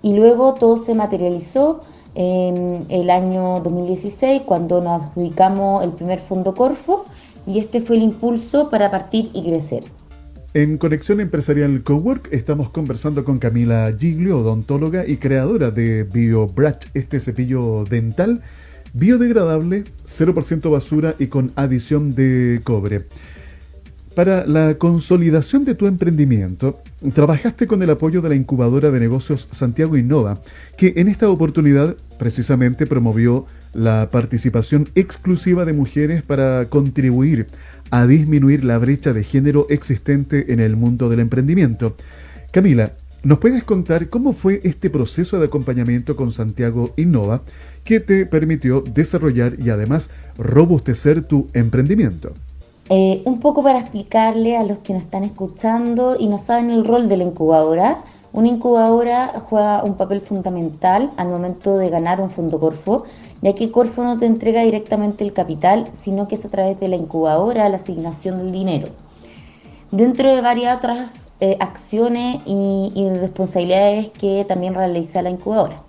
y 0.00 0.12
luego 0.16 0.54
todo 0.54 0.78
se 0.78 0.94
materializó 0.94 1.80
en 2.14 2.86
el 2.88 3.10
año 3.10 3.58
2016 3.64 4.42
cuando 4.46 4.80
nos 4.80 5.02
adjudicamos 5.02 5.82
el 5.82 5.90
primer 5.90 6.20
fondo 6.20 6.54
Corfo 6.54 7.04
y 7.48 7.58
este 7.58 7.80
fue 7.80 7.96
el 7.96 8.04
impulso 8.04 8.70
para 8.70 8.92
partir 8.92 9.30
y 9.34 9.42
crecer. 9.42 9.82
En 10.54 10.78
Conexión 10.78 11.18
Empresarial 11.18 11.82
Cowork 11.82 12.32
estamos 12.32 12.70
conversando 12.70 13.24
con 13.24 13.40
Camila 13.40 13.92
Giglio, 13.98 14.38
odontóloga 14.38 15.04
y 15.04 15.16
creadora 15.16 15.72
de 15.72 16.04
BioBratch, 16.04 16.86
este 16.94 17.18
cepillo 17.18 17.82
dental 17.82 18.40
biodegradable, 18.92 19.84
0% 20.06 20.70
basura 20.70 21.14
y 21.18 21.26
con 21.28 21.52
adición 21.56 22.14
de 22.14 22.60
cobre. 22.64 23.06
Para 24.14 24.46
la 24.46 24.78
consolidación 24.78 25.64
de 25.64 25.76
tu 25.76 25.86
emprendimiento, 25.86 26.82
trabajaste 27.14 27.68
con 27.68 27.84
el 27.84 27.90
apoyo 27.90 28.20
de 28.20 28.30
la 28.30 28.34
incubadora 28.34 28.90
de 28.90 28.98
negocios 28.98 29.46
Santiago 29.52 29.96
Innova, 29.96 30.40
que 30.76 30.94
en 30.96 31.06
esta 31.06 31.30
oportunidad 31.30 31.96
precisamente 32.18 32.84
promovió 32.84 33.46
la 33.74 34.08
participación 34.10 34.88
exclusiva 34.96 35.64
de 35.64 35.72
mujeres 35.72 36.22
para 36.22 36.64
contribuir 36.64 37.46
a 37.90 38.08
disminuir 38.08 38.64
la 38.64 38.78
brecha 38.78 39.12
de 39.12 39.22
género 39.22 39.66
existente 39.70 40.52
en 40.52 40.58
el 40.58 40.74
mundo 40.74 41.08
del 41.08 41.20
emprendimiento. 41.20 41.96
Camila, 42.50 42.94
¿nos 43.22 43.38
puedes 43.38 43.64
contar 43.64 44.08
cómo 44.08 44.32
fue 44.32 44.60
este 44.64 44.90
proceso 44.90 45.38
de 45.38 45.46
acompañamiento 45.46 46.16
con 46.16 46.32
Santiago 46.32 46.90
Innova 46.96 47.42
que 47.84 48.00
te 48.00 48.26
permitió 48.26 48.80
desarrollar 48.82 49.54
y 49.58 49.70
además 49.70 50.10
robustecer 50.36 51.24
tu 51.24 51.46
emprendimiento? 51.52 52.32
Eh, 52.90 53.20
un 53.26 53.40
poco 53.40 53.62
para 53.62 53.80
explicarle 53.80 54.56
a 54.56 54.62
los 54.62 54.78
que 54.78 54.94
nos 54.94 55.02
están 55.02 55.22
escuchando 55.24 56.16
y 56.18 56.26
no 56.26 56.38
saben 56.38 56.70
el 56.70 56.86
rol 56.86 57.08
de 57.08 57.18
la 57.18 57.24
incubadora. 57.24 57.98
Una 58.32 58.48
incubadora 58.48 59.42
juega 59.46 59.82
un 59.84 59.96
papel 59.96 60.22
fundamental 60.22 61.10
al 61.18 61.28
momento 61.28 61.76
de 61.76 61.90
ganar 61.90 62.20
un 62.20 62.30
fondo 62.30 62.58
Corfo, 62.58 63.04
ya 63.42 63.54
que 63.54 63.70
Corfo 63.70 64.04
no 64.04 64.18
te 64.18 64.26
entrega 64.26 64.62
directamente 64.62 65.24
el 65.24 65.34
capital, 65.34 65.90
sino 65.92 66.28
que 66.28 66.36
es 66.36 66.44
a 66.46 66.48
través 66.48 66.80
de 66.80 66.88
la 66.88 66.96
incubadora 66.96 67.68
la 67.68 67.76
asignación 67.76 68.38
del 68.38 68.52
dinero. 68.52 68.88
Dentro 69.90 70.34
de 70.34 70.40
varias 70.40 70.78
otras 70.78 71.27
eh, 71.40 71.56
acciones 71.60 72.42
y, 72.46 72.92
y 72.94 73.10
responsabilidades 73.10 74.10
que 74.10 74.44
también 74.46 74.74
realiza 74.74 75.22
la 75.22 75.30
incubadora. 75.30 75.82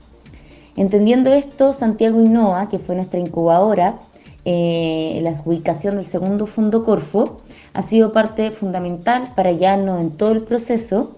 Entendiendo 0.75 1.33
esto, 1.33 1.73
Santiago 1.73 2.21
Innova, 2.21 2.69
que 2.69 2.79
fue 2.79 2.95
nuestra 2.95 3.19
incubadora, 3.19 3.99
eh, 4.45 5.19
la 5.21 5.31
adjudicación 5.31 5.97
del 5.97 6.05
segundo 6.05 6.47
fondo 6.47 6.85
Corfo 6.85 7.37
ha 7.73 7.83
sido 7.83 8.13
parte 8.13 8.51
fundamental 8.51 9.33
para 9.35 9.51
guiarnos 9.51 9.99
en 9.99 10.11
todo 10.11 10.31
el 10.31 10.41
proceso 10.41 11.17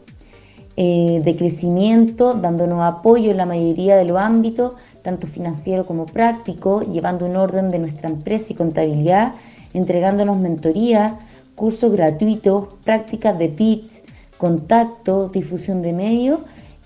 eh, 0.78 1.22
de 1.24 1.36
crecimiento, 1.36 2.34
dándonos 2.34 2.82
apoyo 2.84 3.30
en 3.30 3.38
la 3.38 3.46
mayoría 3.46 3.96
de 3.98 4.06
los 4.06 4.18
ámbitos, 4.18 4.74
tanto 5.04 5.28
financiero 5.28 5.86
como 5.86 6.08
práctico, 6.08 6.82
llevando 6.82 7.26
un 7.26 7.36
orden 7.36 7.70
de 7.70 7.80
nuestra 7.80 8.10
empresa 8.10 8.54
y 8.54 8.56
contabilidad, 8.56 9.34
entregándonos 9.74 10.38
mentoría, 10.38 11.20
cursos 11.56 11.92
gratuitos, 11.92 12.74
prácticas 12.84 13.38
de 13.38 13.50
pitch, 13.50 14.02
contacto, 14.42 15.30
difusión 15.30 15.84
de 15.84 15.94
medios 15.94 16.40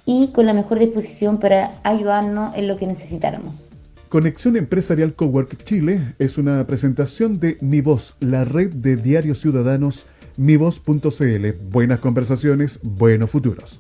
y 0.06 0.28
con 0.34 0.46
la 0.46 0.54
mejor 0.54 0.78
disposición 0.78 1.40
para 1.40 1.72
ayudarnos 1.84 2.54
en 2.58 2.68
lo 2.68 2.76
que 2.76 2.86
necesitáramos. 2.86 3.70
Conexión 4.10 4.58
Empresarial 4.58 5.14
Cowork 5.16 5.64
Chile 5.64 6.16
es 6.20 6.38
una 6.38 6.68
presentación 6.68 7.40
de 7.40 7.58
Mi 7.62 7.80
Voz, 7.80 8.18
la 8.20 8.44
red 8.44 8.74
de 8.74 8.98
diarios 8.98 9.40
ciudadanos 9.40 10.06
mivoz.cl. 10.36 11.46
Buenas 11.72 12.02
conversaciones, 12.02 12.78
buenos 12.84 13.32
futuros. 13.32 13.80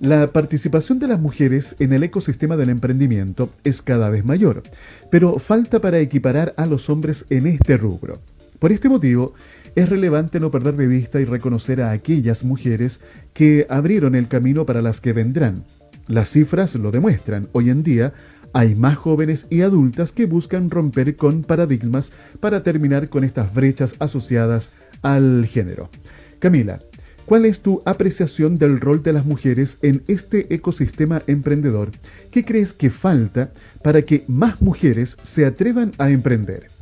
La 0.00 0.26
participación 0.26 0.98
de 0.98 1.06
las 1.06 1.20
mujeres 1.20 1.76
en 1.78 1.92
el 1.92 2.02
ecosistema 2.02 2.56
del 2.56 2.68
emprendimiento 2.68 3.50
es 3.62 3.80
cada 3.80 4.10
vez 4.10 4.24
mayor, 4.24 4.64
pero 5.08 5.38
falta 5.38 5.78
para 5.78 6.00
equiparar 6.00 6.52
a 6.56 6.66
los 6.66 6.90
hombres 6.90 7.24
en 7.30 7.46
este 7.46 7.76
rubro. 7.76 8.18
Por 8.58 8.72
este 8.72 8.88
motivo, 8.88 9.34
es 9.74 9.88
relevante 9.88 10.40
no 10.40 10.50
perder 10.50 10.76
de 10.76 10.86
vista 10.86 11.20
y 11.20 11.24
reconocer 11.24 11.82
a 11.82 11.90
aquellas 11.90 12.44
mujeres 12.44 13.00
que 13.32 13.66
abrieron 13.68 14.14
el 14.14 14.28
camino 14.28 14.66
para 14.66 14.82
las 14.82 15.00
que 15.00 15.12
vendrán. 15.12 15.64
Las 16.06 16.30
cifras 16.30 16.74
lo 16.74 16.90
demuestran. 16.90 17.48
Hoy 17.52 17.70
en 17.70 17.82
día, 17.82 18.14
hay 18.52 18.74
más 18.74 18.96
jóvenes 18.96 19.46
y 19.50 19.60
adultas 19.60 20.10
que 20.12 20.26
buscan 20.26 20.70
romper 20.70 21.16
con 21.16 21.42
paradigmas 21.42 22.12
para 22.40 22.62
terminar 22.62 23.08
con 23.08 23.24
estas 23.24 23.52
brechas 23.52 23.94
asociadas 23.98 24.70
al 25.02 25.46
género. 25.46 25.90
Camila, 26.38 26.80
¿cuál 27.26 27.44
es 27.44 27.60
tu 27.60 27.82
apreciación 27.84 28.56
del 28.56 28.80
rol 28.80 29.02
de 29.02 29.12
las 29.12 29.26
mujeres 29.26 29.78
en 29.82 30.02
este 30.08 30.52
ecosistema 30.54 31.22
emprendedor? 31.26 31.90
¿Qué 32.30 32.44
crees 32.44 32.72
que 32.72 32.90
falta 32.90 33.52
para 33.82 34.02
que 34.02 34.24
más 34.28 34.62
mujeres 34.62 35.16
se 35.22 35.44
atrevan 35.44 35.92
a 35.98 36.10
emprender? 36.10 36.77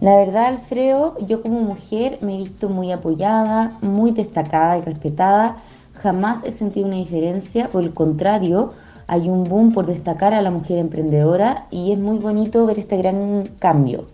La 0.00 0.16
verdad, 0.16 0.46
Alfredo, 0.46 1.18
yo 1.26 1.42
como 1.42 1.60
mujer 1.60 2.18
me 2.22 2.34
he 2.34 2.38
visto 2.38 2.70
muy 2.70 2.90
apoyada, 2.90 3.76
muy 3.82 4.12
destacada 4.12 4.78
y 4.78 4.80
respetada. 4.80 5.56
Jamás 5.92 6.42
he 6.42 6.52
sentido 6.52 6.86
una 6.86 6.96
diferencia, 6.96 7.68
por 7.68 7.82
el 7.82 7.92
contrario, 7.92 8.70
hay 9.06 9.28
un 9.28 9.44
boom 9.44 9.72
por 9.72 9.84
destacar 9.84 10.32
a 10.32 10.40
la 10.40 10.50
mujer 10.50 10.78
emprendedora 10.78 11.66
y 11.70 11.92
es 11.92 11.98
muy 11.98 12.16
bonito 12.16 12.64
ver 12.64 12.78
este 12.78 12.96
gran 12.96 13.46
cambio. 13.58 14.06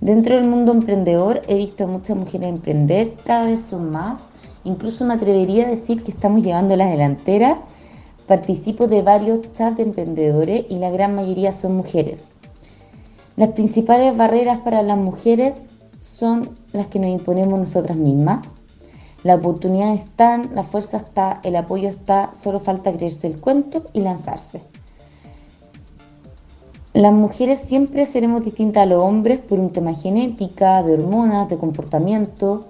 Dentro 0.00 0.34
del 0.34 0.48
mundo 0.48 0.72
emprendedor 0.72 1.42
he 1.46 1.54
visto 1.54 1.84
a 1.84 1.86
muchas 1.86 2.16
mujeres 2.16 2.48
emprender, 2.48 3.14
cada 3.24 3.46
vez 3.46 3.62
son 3.62 3.92
más, 3.92 4.30
incluso 4.64 5.04
me 5.04 5.14
atrevería 5.14 5.66
a 5.66 5.70
decir 5.70 6.02
que 6.02 6.10
estamos 6.10 6.42
llevando 6.42 6.74
la 6.74 6.86
delantera. 6.86 7.58
Participo 8.26 8.88
de 8.88 9.02
varios 9.02 9.52
chats 9.52 9.76
de 9.76 9.84
emprendedores 9.84 10.66
y 10.68 10.78
la 10.78 10.90
gran 10.90 11.14
mayoría 11.14 11.52
son 11.52 11.76
mujeres. 11.76 12.30
Las 13.38 13.50
principales 13.50 14.16
barreras 14.16 14.58
para 14.58 14.82
las 14.82 14.98
mujeres 14.98 15.66
son 16.00 16.50
las 16.72 16.88
que 16.88 16.98
nos 16.98 17.08
imponemos 17.08 17.60
nosotras 17.60 17.96
mismas, 17.96 18.56
la 19.22 19.36
oportunidad 19.36 19.94
está, 19.94 20.38
la 20.38 20.64
fuerza 20.64 20.96
está, 20.96 21.40
el 21.44 21.54
apoyo 21.54 21.88
está, 21.88 22.34
solo 22.34 22.58
falta 22.58 22.90
creerse 22.90 23.28
el 23.28 23.40
cuento 23.40 23.84
y 23.92 24.00
lanzarse. 24.00 24.60
Las 26.92 27.12
mujeres 27.12 27.60
siempre 27.60 28.06
seremos 28.06 28.44
distintas 28.44 28.82
a 28.82 28.86
los 28.86 29.04
hombres 29.04 29.38
por 29.38 29.60
un 29.60 29.70
tema 29.70 29.94
genética, 29.94 30.82
de 30.82 30.94
hormonas, 30.94 31.48
de 31.48 31.58
comportamiento. 31.58 32.64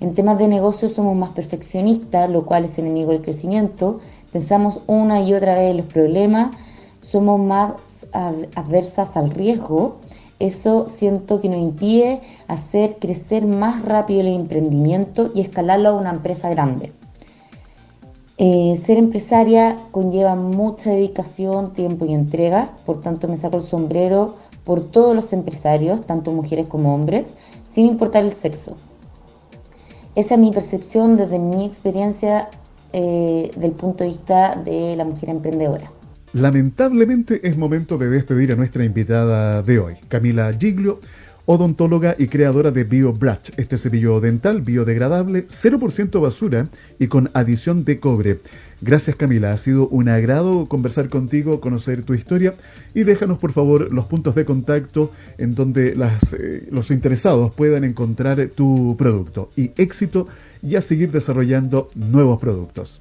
En 0.00 0.14
temas 0.14 0.38
de 0.38 0.48
negocio 0.48 0.88
somos 0.88 1.14
más 1.14 1.32
perfeccionistas, 1.32 2.30
lo 2.30 2.46
cual 2.46 2.64
es 2.64 2.78
enemigo 2.78 3.12
del 3.12 3.20
crecimiento. 3.20 4.00
Pensamos 4.32 4.80
una 4.86 5.20
y 5.20 5.34
otra 5.34 5.56
vez 5.56 5.72
en 5.72 5.76
los 5.76 5.86
problemas, 5.86 6.56
somos 7.02 7.38
más 7.38 7.74
adversas 8.12 9.18
al 9.18 9.28
riesgo 9.28 9.98
eso 10.38 10.86
siento 10.88 11.40
que 11.40 11.48
nos 11.48 11.58
impide 11.58 12.20
hacer 12.46 12.96
crecer 12.98 13.46
más 13.46 13.82
rápido 13.82 14.20
el 14.20 14.28
emprendimiento 14.28 15.30
y 15.34 15.40
escalarlo 15.40 15.90
a 15.90 15.94
una 15.94 16.10
empresa 16.10 16.48
grande. 16.50 16.92
Eh, 18.38 18.76
ser 18.76 18.98
empresaria 18.98 19.78
conlleva 19.92 20.34
mucha 20.34 20.90
dedicación, 20.90 21.72
tiempo 21.72 22.04
y 22.04 22.12
entrega, 22.12 22.72
por 22.84 23.00
tanto 23.00 23.28
me 23.28 23.38
saco 23.38 23.56
el 23.56 23.62
sombrero 23.62 24.34
por 24.64 24.82
todos 24.82 25.16
los 25.16 25.32
empresarios, 25.32 26.04
tanto 26.04 26.32
mujeres 26.32 26.66
como 26.66 26.94
hombres, 26.94 27.28
sin 27.66 27.86
importar 27.86 28.24
el 28.24 28.32
sexo. 28.32 28.76
Esa 30.16 30.34
es 30.34 30.40
mi 30.40 30.50
percepción 30.50 31.16
desde 31.16 31.38
mi 31.38 31.64
experiencia 31.64 32.50
eh, 32.92 33.50
del 33.56 33.72
punto 33.72 34.04
de 34.04 34.10
vista 34.10 34.54
de 34.56 34.96
la 34.96 35.04
mujer 35.04 35.30
emprendedora. 35.30 35.95
Lamentablemente 36.36 37.48
es 37.48 37.56
momento 37.56 37.96
de 37.96 38.10
despedir 38.10 38.52
a 38.52 38.56
nuestra 38.56 38.84
invitada 38.84 39.62
de 39.62 39.78
hoy, 39.78 39.94
Camila 40.08 40.52
Giglio, 40.52 41.00
odontóloga 41.46 42.14
y 42.18 42.26
creadora 42.26 42.70
de 42.70 42.84
BioBrush, 42.84 43.52
este 43.56 43.78
cepillo 43.78 44.20
dental 44.20 44.60
biodegradable, 44.60 45.48
0% 45.48 46.20
basura 46.20 46.68
y 46.98 47.06
con 47.06 47.30
adición 47.32 47.86
de 47.86 48.00
cobre. 48.00 48.40
Gracias 48.82 49.16
Camila, 49.16 49.52
ha 49.52 49.56
sido 49.56 49.88
un 49.88 50.10
agrado 50.10 50.66
conversar 50.66 51.08
contigo, 51.08 51.62
conocer 51.62 52.04
tu 52.04 52.12
historia 52.12 52.52
y 52.92 53.04
déjanos 53.04 53.38
por 53.38 53.52
favor 53.52 53.90
los 53.90 54.04
puntos 54.04 54.34
de 54.34 54.44
contacto 54.44 55.12
en 55.38 55.54
donde 55.54 55.96
eh, 55.96 56.68
los 56.70 56.90
interesados 56.90 57.54
puedan 57.54 57.82
encontrar 57.82 58.46
tu 58.54 58.94
producto 58.98 59.48
y 59.56 59.70
éxito 59.78 60.26
y 60.60 60.76
a 60.76 60.82
seguir 60.82 61.10
desarrollando 61.12 61.88
nuevos 61.94 62.38
productos. 62.38 63.00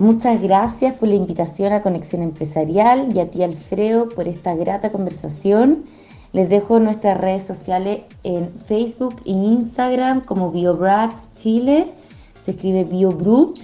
Muchas 0.00 0.40
gracias 0.40 0.94
por 0.94 1.10
la 1.10 1.14
invitación 1.14 1.74
a 1.74 1.82
Conexión 1.82 2.22
Empresarial 2.22 3.14
y 3.14 3.20
a 3.20 3.30
ti 3.30 3.42
Alfredo 3.42 4.08
por 4.08 4.28
esta 4.28 4.54
grata 4.54 4.92
conversación. 4.92 5.84
Les 6.32 6.48
dejo 6.48 6.80
nuestras 6.80 7.20
redes 7.20 7.42
sociales 7.42 8.04
en 8.22 8.48
Facebook 8.64 9.16
e 9.26 9.32
Instagram 9.32 10.22
como 10.22 10.52
BioBrats 10.52 11.28
Chile, 11.34 11.88
se 12.46 12.52
escribe 12.52 12.84
BioBrut. 12.84 13.58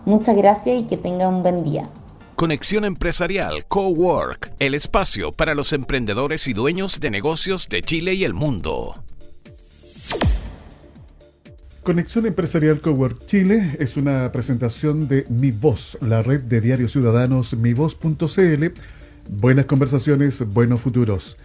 Muchas 0.05 0.35
gracias 0.35 0.79
y 0.79 0.83
que 0.83 0.97
tengan 0.97 1.35
un 1.35 1.41
buen 1.43 1.63
día. 1.63 1.89
Conexión 2.35 2.83
Empresarial 2.83 3.65
Cowork, 3.65 4.51
el 4.59 4.73
espacio 4.73 5.31
para 5.31 5.55
los 5.55 5.71
emprendedores 5.71 6.47
y 6.47 6.53
dueños 6.53 6.99
de 6.99 7.09
negocios 7.09 7.69
de 7.69 7.81
Chile 7.81 8.13
y 8.13 8.25
el 8.25 8.33
mundo. 8.33 8.95
Conexión 11.85 12.25
Empresarial 12.25 12.81
Cowork 12.81 13.27
Chile 13.27 13.77
es 13.77 13.95
una 13.95 14.31
presentación 14.31 15.07
de 15.07 15.23
Mi 15.29 15.51
Voz, 15.51 15.99
la 16.01 16.23
red 16.23 16.41
de 16.41 16.59
diarios 16.59 16.93
ciudadanos 16.93 17.55
mivoz.cl. 17.55 18.65
Buenas 19.29 19.65
conversaciones, 19.67 20.43
buenos 20.47 20.81
futuros. 20.81 21.37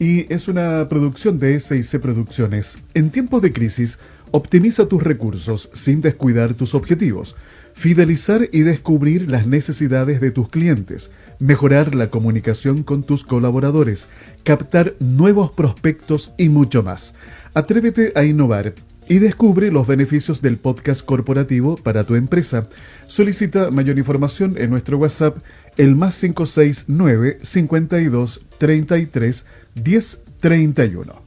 Y 0.00 0.30
es 0.34 0.48
una 0.48 0.88
producción 0.88 1.38
de 1.38 1.60
SIC 1.60 2.00
Producciones. 2.00 2.76
En 2.94 3.10
tiempos 3.10 3.42
de 3.42 3.52
crisis, 3.52 4.00
optimiza 4.32 4.88
tus 4.88 5.04
recursos 5.04 5.70
sin 5.72 6.00
descuidar 6.00 6.54
tus 6.54 6.74
objetivos. 6.74 7.36
Fidelizar 7.74 8.48
y 8.50 8.62
descubrir 8.62 9.30
las 9.30 9.46
necesidades 9.46 10.20
de 10.20 10.32
tus 10.32 10.48
clientes. 10.48 11.12
Mejorar 11.38 11.94
la 11.94 12.10
comunicación 12.10 12.82
con 12.82 13.04
tus 13.04 13.22
colaboradores. 13.22 14.08
Captar 14.42 14.96
nuevos 14.98 15.52
prospectos 15.52 16.34
y 16.38 16.48
mucho 16.48 16.82
más. 16.82 17.14
Atrévete 17.54 18.12
a 18.16 18.24
innovar 18.24 18.74
y 19.08 19.18
descubre 19.18 19.70
los 19.70 19.86
beneficios 19.86 20.42
del 20.42 20.56
podcast 20.56 21.04
corporativo 21.04 21.76
para 21.76 22.04
tu 22.04 22.14
empresa. 22.14 22.68
Solicita 23.06 23.70
mayor 23.70 23.98
información 23.98 24.54
en 24.58 24.70
nuestro 24.70 24.98
WhatsApp 24.98 25.38
el 25.76 25.94
más 25.94 26.18
569 26.18 27.38
52 27.42 28.40
33 28.58 29.44
10 29.74 30.20
31. 30.40 31.22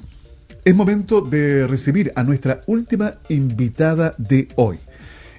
Es 0.65 0.75
momento 0.75 1.21
de 1.21 1.67
recibir 1.67 2.11
a 2.15 2.23
nuestra 2.23 2.61
última 2.67 3.15
invitada 3.29 4.13
de 4.17 4.49
hoy. 4.55 4.77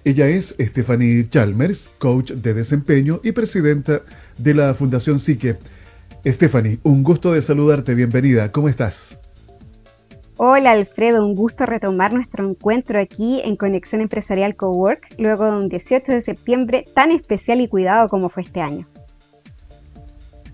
Ella 0.05 0.29
es 0.29 0.57
Stephanie 0.59 1.29
Chalmers, 1.29 1.90
coach 1.98 2.33
de 2.33 2.55
desempeño 2.55 3.20
y 3.22 3.33
presidenta 3.33 4.00
de 4.38 4.55
la 4.55 4.72
Fundación 4.72 5.20
Psique. 5.20 5.59
Stephanie, 6.24 6.79
un 6.85 7.03
gusto 7.03 7.33
de 7.33 7.42
saludarte, 7.42 7.94
bienvenida, 7.94 8.50
¿cómo 8.50 8.68
estás? 8.68 9.20
Hola 10.42 10.70
Alfredo, 10.70 11.26
un 11.26 11.35
gusto 11.35 11.66
retomar 11.66 12.14
nuestro 12.14 12.48
encuentro 12.48 12.98
aquí 12.98 13.42
en 13.44 13.57
Conexión 13.57 14.00
Empresarial 14.00 14.57
Cowork 14.57 15.14
luego 15.18 15.44
de 15.44 15.53
un 15.59 15.68
18 15.68 16.12
de 16.12 16.22
septiembre 16.22 16.87
tan 16.94 17.11
especial 17.11 17.61
y 17.61 17.68
cuidado 17.68 18.09
como 18.09 18.31
fue 18.31 18.44
este 18.44 18.62
año. 18.62 18.88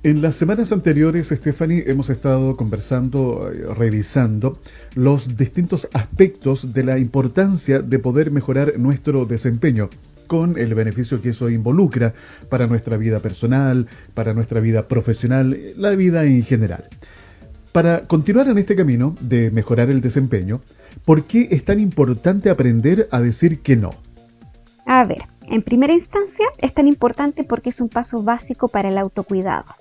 En 0.03 0.23
las 0.23 0.35
semanas 0.35 0.73
anteriores, 0.73 1.29
Stephanie, 1.29 1.85
hemos 1.87 2.11
estado 2.11 2.57
conversando, 2.57 3.49
eh, 3.53 3.65
revisando 3.77 4.59
los 4.97 5.37
distintos 5.37 5.89
aspectos 5.93 6.73
de 6.75 6.83
la 6.83 6.99
importancia 6.99 7.79
de 7.79 8.01
poder 8.01 8.33
mejorar 8.33 8.81
nuestro 8.81 9.25
desempeño 9.25 9.89
con 10.27 10.59
el 10.59 10.75
beneficio 10.75 11.23
que 11.23 11.29
eso 11.29 11.49
involucra 11.49 12.13
para 12.49 12.67
nuestra 12.67 12.97
vida 12.97 13.21
personal, 13.21 13.87
para 14.15 14.35
nuestra 14.35 14.59
vida 14.59 14.89
profesional, 14.89 15.57
la 15.77 15.91
vida 15.91 16.25
en 16.25 16.43
general. 16.43 16.89
Para 17.77 18.05
continuar 18.05 18.49
en 18.49 18.57
este 18.57 18.75
camino 18.75 19.15
de 19.21 19.51
mejorar 19.51 19.91
el 19.91 20.01
desempeño, 20.01 20.63
¿por 21.05 21.25
qué 21.25 21.49
es 21.51 21.63
tan 21.63 21.79
importante 21.79 22.49
aprender 22.49 23.07
a 23.11 23.21
decir 23.21 23.61
que 23.61 23.77
no? 23.77 23.91
A 24.87 25.05
ver, 25.05 25.19
en 25.43 25.61
primera 25.61 25.93
instancia 25.93 26.47
es 26.57 26.73
tan 26.73 26.87
importante 26.87 27.45
porque 27.45 27.69
es 27.69 27.83
un 27.83 27.91
paso 27.91 28.23
básico 28.23 28.69
para 28.69 28.89
el 28.89 28.97
autocuidado. 28.97 29.75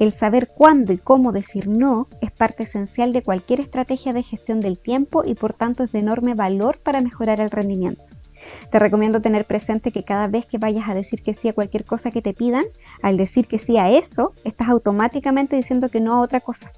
El 0.00 0.10
saber 0.10 0.48
cuándo 0.56 0.92
y 0.92 0.98
cómo 0.98 1.30
decir 1.30 1.68
no 1.68 2.08
es 2.20 2.32
parte 2.32 2.64
esencial 2.64 3.12
de 3.12 3.22
cualquier 3.22 3.60
estrategia 3.60 4.12
de 4.12 4.24
gestión 4.24 4.58
del 4.58 4.80
tiempo 4.80 5.22
y 5.24 5.36
por 5.36 5.52
tanto 5.52 5.84
es 5.84 5.92
de 5.92 6.00
enorme 6.00 6.34
valor 6.34 6.80
para 6.82 7.00
mejorar 7.00 7.38
el 7.38 7.52
rendimiento. 7.52 8.02
Te 8.72 8.80
recomiendo 8.80 9.20
tener 9.20 9.44
presente 9.44 9.92
que 9.92 10.02
cada 10.02 10.26
vez 10.26 10.46
que 10.46 10.58
vayas 10.58 10.88
a 10.88 10.94
decir 10.94 11.22
que 11.22 11.34
sí 11.34 11.46
a 11.46 11.52
cualquier 11.52 11.84
cosa 11.84 12.10
que 12.10 12.22
te 12.22 12.34
pidan, 12.34 12.64
al 13.02 13.16
decir 13.16 13.46
que 13.46 13.60
sí 13.60 13.76
a 13.76 13.88
eso, 13.88 14.32
estás 14.42 14.68
automáticamente 14.68 15.54
diciendo 15.54 15.88
que 15.88 16.00
no 16.00 16.14
a 16.14 16.22
otra 16.22 16.40
cosa. 16.40 16.72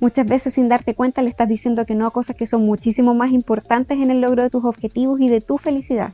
Muchas 0.00 0.26
veces 0.26 0.54
sin 0.54 0.68
darte 0.68 0.94
cuenta 0.94 1.22
le 1.22 1.30
estás 1.30 1.48
diciendo 1.48 1.86
que 1.86 1.94
no 1.94 2.06
a 2.06 2.10
cosas 2.10 2.36
que 2.36 2.46
son 2.46 2.64
muchísimo 2.66 3.14
más 3.14 3.30
importantes 3.32 3.98
en 3.98 4.10
el 4.10 4.20
logro 4.20 4.42
de 4.42 4.50
tus 4.50 4.64
objetivos 4.64 5.20
y 5.20 5.28
de 5.28 5.40
tu 5.40 5.58
felicidad. 5.58 6.12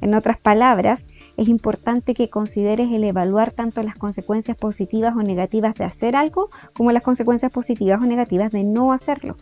En 0.00 0.14
otras 0.14 0.38
palabras, 0.38 1.02
es 1.36 1.48
importante 1.48 2.14
que 2.14 2.28
consideres 2.28 2.92
el 2.92 3.04
evaluar 3.04 3.50
tanto 3.50 3.82
las 3.82 3.96
consecuencias 3.96 4.56
positivas 4.56 5.14
o 5.16 5.22
negativas 5.22 5.74
de 5.74 5.84
hacer 5.84 6.14
algo 6.14 6.50
como 6.74 6.92
las 6.92 7.02
consecuencias 7.02 7.50
positivas 7.50 8.02
o 8.02 8.04
negativas 8.04 8.52
de 8.52 8.64
no 8.64 8.92
hacerlo. 8.92 9.36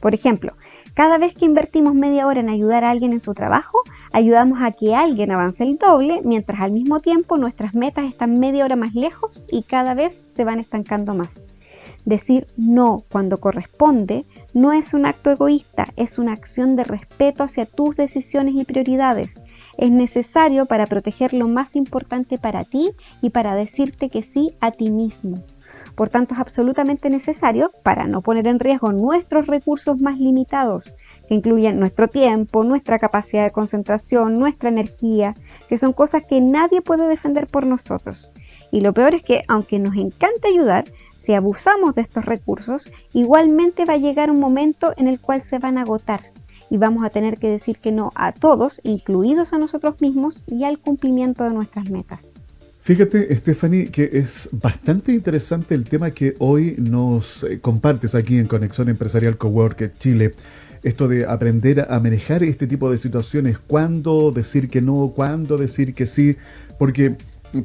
Por 0.00 0.14
ejemplo, 0.14 0.54
cada 0.94 1.18
vez 1.18 1.34
que 1.34 1.46
invertimos 1.46 1.94
media 1.94 2.26
hora 2.26 2.40
en 2.40 2.50
ayudar 2.50 2.84
a 2.84 2.90
alguien 2.90 3.12
en 3.12 3.20
su 3.20 3.34
trabajo, 3.34 3.80
ayudamos 4.12 4.60
a 4.62 4.70
que 4.72 4.94
alguien 4.94 5.32
avance 5.32 5.64
el 5.64 5.76
doble, 5.76 6.20
mientras 6.24 6.60
al 6.60 6.72
mismo 6.72 7.00
tiempo 7.00 7.36
nuestras 7.36 7.74
metas 7.74 8.04
están 8.04 8.38
media 8.38 8.64
hora 8.64 8.76
más 8.76 8.94
lejos 8.94 9.44
y 9.50 9.64
cada 9.64 9.94
vez 9.94 10.16
se 10.34 10.44
van 10.44 10.60
estancando 10.60 11.14
más. 11.14 11.49
Decir 12.10 12.48
no 12.56 13.04
cuando 13.08 13.38
corresponde 13.38 14.26
no 14.52 14.72
es 14.72 14.94
un 14.94 15.06
acto 15.06 15.30
egoísta, 15.30 15.86
es 15.94 16.18
una 16.18 16.32
acción 16.32 16.74
de 16.74 16.82
respeto 16.82 17.44
hacia 17.44 17.66
tus 17.66 17.94
decisiones 17.94 18.54
y 18.56 18.64
prioridades. 18.64 19.40
Es 19.78 19.92
necesario 19.92 20.66
para 20.66 20.86
proteger 20.86 21.32
lo 21.32 21.46
más 21.46 21.76
importante 21.76 22.36
para 22.36 22.64
ti 22.64 22.90
y 23.22 23.30
para 23.30 23.54
decirte 23.54 24.08
que 24.08 24.24
sí 24.24 24.50
a 24.60 24.72
ti 24.72 24.90
mismo. 24.90 25.36
Por 25.94 26.08
tanto, 26.08 26.34
es 26.34 26.40
absolutamente 26.40 27.10
necesario 27.10 27.70
para 27.84 28.08
no 28.08 28.22
poner 28.22 28.48
en 28.48 28.58
riesgo 28.58 28.90
nuestros 28.90 29.46
recursos 29.46 30.00
más 30.00 30.18
limitados, 30.18 30.96
que 31.28 31.34
incluyen 31.36 31.78
nuestro 31.78 32.08
tiempo, 32.08 32.64
nuestra 32.64 32.98
capacidad 32.98 33.44
de 33.44 33.52
concentración, 33.52 34.34
nuestra 34.34 34.68
energía, 34.68 35.34
que 35.68 35.78
son 35.78 35.92
cosas 35.92 36.26
que 36.26 36.40
nadie 36.40 36.82
puede 36.82 37.06
defender 37.06 37.46
por 37.46 37.66
nosotros. 37.66 38.32
Y 38.72 38.80
lo 38.80 38.92
peor 38.92 39.14
es 39.14 39.22
que, 39.22 39.42
aunque 39.46 39.78
nos 39.78 39.96
encanta 39.96 40.48
ayudar, 40.48 40.84
si 41.22 41.34
abusamos 41.34 41.94
de 41.94 42.02
estos 42.02 42.24
recursos, 42.24 42.90
igualmente 43.12 43.84
va 43.84 43.94
a 43.94 43.98
llegar 43.98 44.30
un 44.30 44.40
momento 44.40 44.92
en 44.96 45.06
el 45.06 45.20
cual 45.20 45.42
se 45.42 45.58
van 45.58 45.78
a 45.78 45.82
agotar 45.82 46.20
y 46.70 46.78
vamos 46.78 47.04
a 47.04 47.10
tener 47.10 47.36
que 47.38 47.50
decir 47.50 47.78
que 47.78 47.92
no 47.92 48.12
a 48.14 48.32
todos, 48.32 48.80
incluidos 48.84 49.52
a 49.52 49.58
nosotros 49.58 50.00
mismos, 50.00 50.40
y 50.46 50.64
al 50.64 50.78
cumplimiento 50.78 51.44
de 51.44 51.50
nuestras 51.50 51.90
metas. 51.90 52.30
Fíjate, 52.82 53.34
Stephanie, 53.36 53.90
que 53.90 54.08
es 54.12 54.48
bastante 54.52 55.12
interesante 55.12 55.74
el 55.74 55.84
tema 55.84 56.12
que 56.12 56.34
hoy 56.38 56.76
nos 56.78 57.44
eh, 57.44 57.60
compartes 57.60 58.14
aquí 58.14 58.38
en 58.38 58.46
Conexión 58.46 58.88
Empresarial 58.88 59.36
Cowork 59.36 59.98
Chile. 59.98 60.32
Esto 60.82 61.08
de 61.08 61.26
aprender 61.26 61.86
a 61.90 62.00
manejar 62.00 62.42
este 62.42 62.66
tipo 62.66 62.90
de 62.90 62.96
situaciones, 62.96 63.58
cuándo 63.58 64.30
decir 64.30 64.70
que 64.70 64.80
no, 64.80 65.12
cuándo 65.14 65.58
decir 65.58 65.92
que 65.92 66.06
sí, 66.06 66.36
porque 66.78 67.16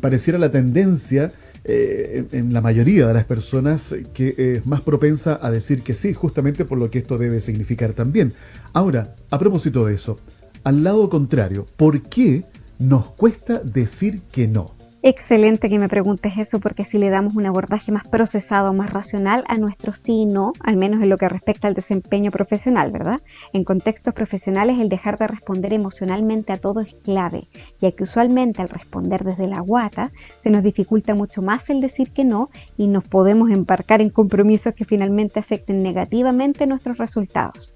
pareciera 0.02 0.38
la 0.38 0.52
tendencia 0.52 1.32
eh, 1.68 2.26
en 2.32 2.54
la 2.54 2.62
mayoría 2.62 3.08
de 3.08 3.14
las 3.16 3.26
personas 3.26 3.96
que 4.14 4.36
es 4.38 4.66
más 4.68 4.82
propensa 4.82 5.40
a 5.42 5.50
decir 5.50 5.82
que 5.82 5.96
sí, 5.96 6.14
justamente 6.14 6.64
por 6.64 6.78
lo 6.78 6.92
que 6.92 7.00
esto 7.00 7.18
debe 7.18 7.42
significar 7.42 7.94
también. 7.94 8.34
Ahora, 8.74 9.16
a 9.32 9.40
propósito 9.40 9.86
de 9.86 9.96
eso, 9.96 10.20
al 10.64 10.84
lado 10.84 11.10
contrario, 11.10 11.66
¿por 11.76 12.04
qué 12.04 12.46
nos 12.78 13.08
cuesta 13.12 13.60
decir 13.64 14.22
que 14.32 14.48
no? 14.48 14.75
Excelente 15.08 15.70
que 15.70 15.78
me 15.78 15.88
preguntes 15.88 16.36
eso 16.40 16.60
porque 16.60 16.84
si 16.84 16.98
le 16.98 17.12
damos 17.12 17.36
un 17.36 17.46
abordaje 17.46 17.92
más 17.92 18.08
procesado, 18.08 18.74
más 18.74 18.92
racional 18.92 19.44
a 19.48 19.56
nuestro 19.60 19.94
sí 19.94 20.22
y 20.22 20.26
no, 20.26 20.52
al 20.62 20.78
menos 20.78 21.04
en 21.04 21.10
lo 21.10 21.18
que 21.18 21.30
respecta 21.30 21.68
al 21.68 21.76
desempeño 21.76 22.32
profesional, 22.32 22.92
¿verdad? 22.92 23.22
En 23.54 23.64
contextos 23.64 24.16
profesionales 24.16 24.80
el 24.80 24.90
dejar 24.90 25.20
de 25.20 25.28
responder 25.28 25.74
emocionalmente 25.74 26.54
a 26.54 26.58
todo 26.58 26.80
es 26.80 26.96
clave, 27.04 27.48
ya 27.80 27.92
que 27.92 28.02
usualmente 28.02 28.64
al 28.64 28.70
responder 28.70 29.24
desde 29.24 29.46
la 29.46 29.60
guata 29.60 30.12
se 30.42 30.50
nos 30.50 30.64
dificulta 30.64 31.14
mucho 31.14 31.44
más 31.44 31.70
el 31.70 31.82
decir 31.82 32.10
que 32.10 32.24
no 32.24 32.50
y 32.76 32.88
nos 32.88 33.08
podemos 33.08 33.52
embarcar 33.52 34.02
en 34.02 34.10
compromisos 34.10 34.74
que 34.74 34.86
finalmente 34.86 35.40
afecten 35.40 35.84
negativamente 35.84 36.66
nuestros 36.66 36.98
resultados. 36.98 37.76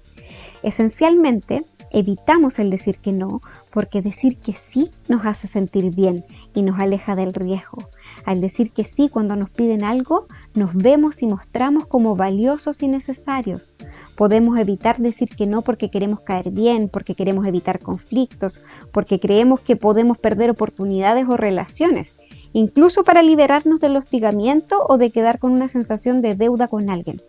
Esencialmente, 0.64 1.64
evitamos 1.90 2.58
el 2.58 2.70
decir 2.70 2.98
que 2.98 3.12
no 3.12 3.40
porque 3.70 4.02
decir 4.02 4.38
que 4.38 4.52
sí 4.52 4.90
nos 5.08 5.26
hace 5.26 5.48
sentir 5.48 5.94
bien 5.94 6.24
y 6.54 6.62
nos 6.62 6.78
aleja 6.78 7.16
del 7.16 7.32
riesgo. 7.32 7.88
Al 8.24 8.40
decir 8.40 8.72
que 8.72 8.84
sí 8.84 9.08
cuando 9.08 9.36
nos 9.36 9.50
piden 9.50 9.84
algo, 9.84 10.26
nos 10.54 10.74
vemos 10.74 11.22
y 11.22 11.26
mostramos 11.26 11.86
como 11.86 12.16
valiosos 12.16 12.82
y 12.82 12.88
necesarios. 12.88 13.74
Podemos 14.16 14.58
evitar 14.58 14.98
decir 14.98 15.28
que 15.30 15.46
no 15.46 15.62
porque 15.62 15.90
queremos 15.90 16.20
caer 16.20 16.50
bien, 16.50 16.88
porque 16.88 17.14
queremos 17.14 17.46
evitar 17.46 17.80
conflictos, 17.80 18.62
porque 18.92 19.18
creemos 19.20 19.60
que 19.60 19.76
podemos 19.76 20.18
perder 20.18 20.50
oportunidades 20.50 21.26
o 21.28 21.36
relaciones, 21.36 22.16
incluso 22.52 23.04
para 23.04 23.22
liberarnos 23.22 23.80
del 23.80 23.96
hostigamiento 23.96 24.84
o 24.88 24.98
de 24.98 25.10
quedar 25.10 25.38
con 25.38 25.52
una 25.52 25.68
sensación 25.68 26.20
de 26.20 26.34
deuda 26.34 26.68
con 26.68 26.90
alguien. 26.90 27.22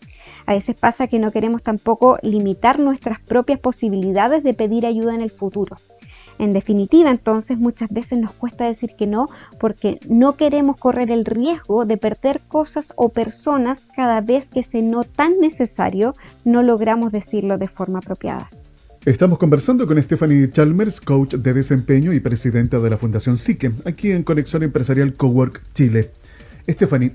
A 0.45 0.53
veces 0.53 0.75
pasa 0.77 1.07
que 1.07 1.19
no 1.19 1.31
queremos 1.31 1.61
tampoco 1.63 2.17
limitar 2.21 2.79
nuestras 2.79 3.19
propias 3.19 3.59
posibilidades 3.59 4.43
de 4.43 4.53
pedir 4.53 4.85
ayuda 4.85 5.15
en 5.15 5.21
el 5.21 5.29
futuro. 5.29 5.77
En 6.41 6.53
definitiva, 6.53 7.11
entonces 7.11 7.59
muchas 7.59 7.91
veces 7.91 8.17
nos 8.17 8.31
cuesta 8.31 8.65
decir 8.65 8.95
que 8.97 9.05
no 9.05 9.29
porque 9.59 9.99
no 10.09 10.37
queremos 10.37 10.75
correr 10.75 11.11
el 11.11 11.23
riesgo 11.23 11.85
de 11.85 11.97
perder 11.97 12.41
cosas 12.47 12.93
o 12.95 13.09
personas 13.09 13.81
cada 13.95 14.21
vez 14.21 14.47
que 14.47 14.63
se 14.63 14.81
no 14.81 15.03
tan 15.03 15.37
necesario 15.39 16.15
no 16.43 16.63
logramos 16.63 17.11
decirlo 17.11 17.59
de 17.59 17.67
forma 17.67 17.99
apropiada. 17.99 18.49
Estamos 19.05 19.37
conversando 19.37 19.85
con 19.85 20.01
Stephanie 20.01 20.49
Chalmers, 20.49 20.99
coach 20.99 21.35
de 21.35 21.53
desempeño 21.53 22.11
y 22.11 22.19
presidenta 22.19 22.79
de 22.79 22.89
la 22.89 22.97
Fundación 22.97 23.37
Psique, 23.37 23.71
aquí 23.85 24.09
en 24.09 24.23
Conexión 24.23 24.63
Empresarial 24.63 25.13
Cowork 25.13 25.61
Chile. 25.75 26.09
Stephanie, 26.67 27.11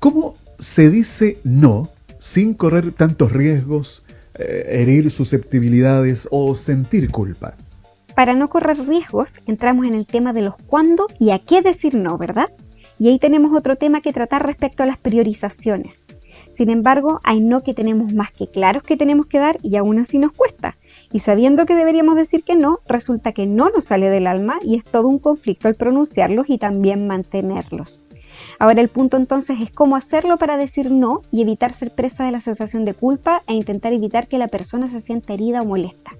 ¿cómo 0.00 0.36
se 0.58 0.88
dice 0.88 1.36
no 1.44 1.90
sin 2.18 2.54
correr 2.54 2.92
tantos 2.92 3.30
riesgos, 3.30 4.02
eh, 4.38 4.64
herir 4.68 5.10
susceptibilidades 5.10 6.26
o 6.30 6.54
sentir 6.54 7.10
culpa? 7.10 7.54
Para 8.18 8.34
no 8.34 8.48
correr 8.48 8.84
riesgos, 8.84 9.34
entramos 9.46 9.86
en 9.86 9.94
el 9.94 10.04
tema 10.04 10.32
de 10.32 10.42
los 10.42 10.56
cuándo 10.66 11.06
y 11.20 11.30
a 11.30 11.38
qué 11.38 11.62
decir 11.62 11.94
no, 11.94 12.18
¿verdad? 12.18 12.50
Y 12.98 13.10
ahí 13.10 13.20
tenemos 13.20 13.56
otro 13.56 13.76
tema 13.76 14.00
que 14.00 14.12
tratar 14.12 14.44
respecto 14.44 14.82
a 14.82 14.86
las 14.86 14.98
priorizaciones. 14.98 16.08
Sin 16.50 16.68
embargo, 16.68 17.20
hay 17.22 17.40
no 17.40 17.62
que 17.62 17.74
tenemos 17.74 18.12
más 18.12 18.32
que 18.32 18.48
claros 18.48 18.82
que 18.82 18.96
tenemos 18.96 19.26
que 19.26 19.38
dar 19.38 19.58
y 19.62 19.76
aún 19.76 20.00
así 20.00 20.18
nos 20.18 20.32
cuesta. 20.32 20.76
Y 21.12 21.20
sabiendo 21.20 21.64
que 21.64 21.76
deberíamos 21.76 22.16
decir 22.16 22.42
que 22.42 22.56
no, 22.56 22.80
resulta 22.88 23.30
que 23.30 23.46
no 23.46 23.70
nos 23.70 23.84
sale 23.84 24.10
del 24.10 24.26
alma 24.26 24.58
y 24.64 24.74
es 24.74 24.84
todo 24.84 25.06
un 25.06 25.20
conflicto 25.20 25.68
el 25.68 25.76
pronunciarlos 25.76 26.50
y 26.50 26.58
también 26.58 27.06
mantenerlos. 27.06 28.00
Ahora 28.58 28.80
el 28.80 28.88
punto 28.88 29.16
entonces 29.16 29.60
es 29.60 29.70
cómo 29.70 29.94
hacerlo 29.94 30.38
para 30.38 30.56
decir 30.56 30.90
no 30.90 31.22
y 31.30 31.42
evitar 31.42 31.70
ser 31.70 31.92
presa 31.92 32.24
de 32.24 32.32
la 32.32 32.40
sensación 32.40 32.84
de 32.84 32.94
culpa 32.94 33.42
e 33.46 33.54
intentar 33.54 33.92
evitar 33.92 34.26
que 34.26 34.38
la 34.38 34.48
persona 34.48 34.88
se 34.88 35.02
sienta 35.02 35.34
herida 35.34 35.60
o 35.60 35.66
molesta. 35.66 36.10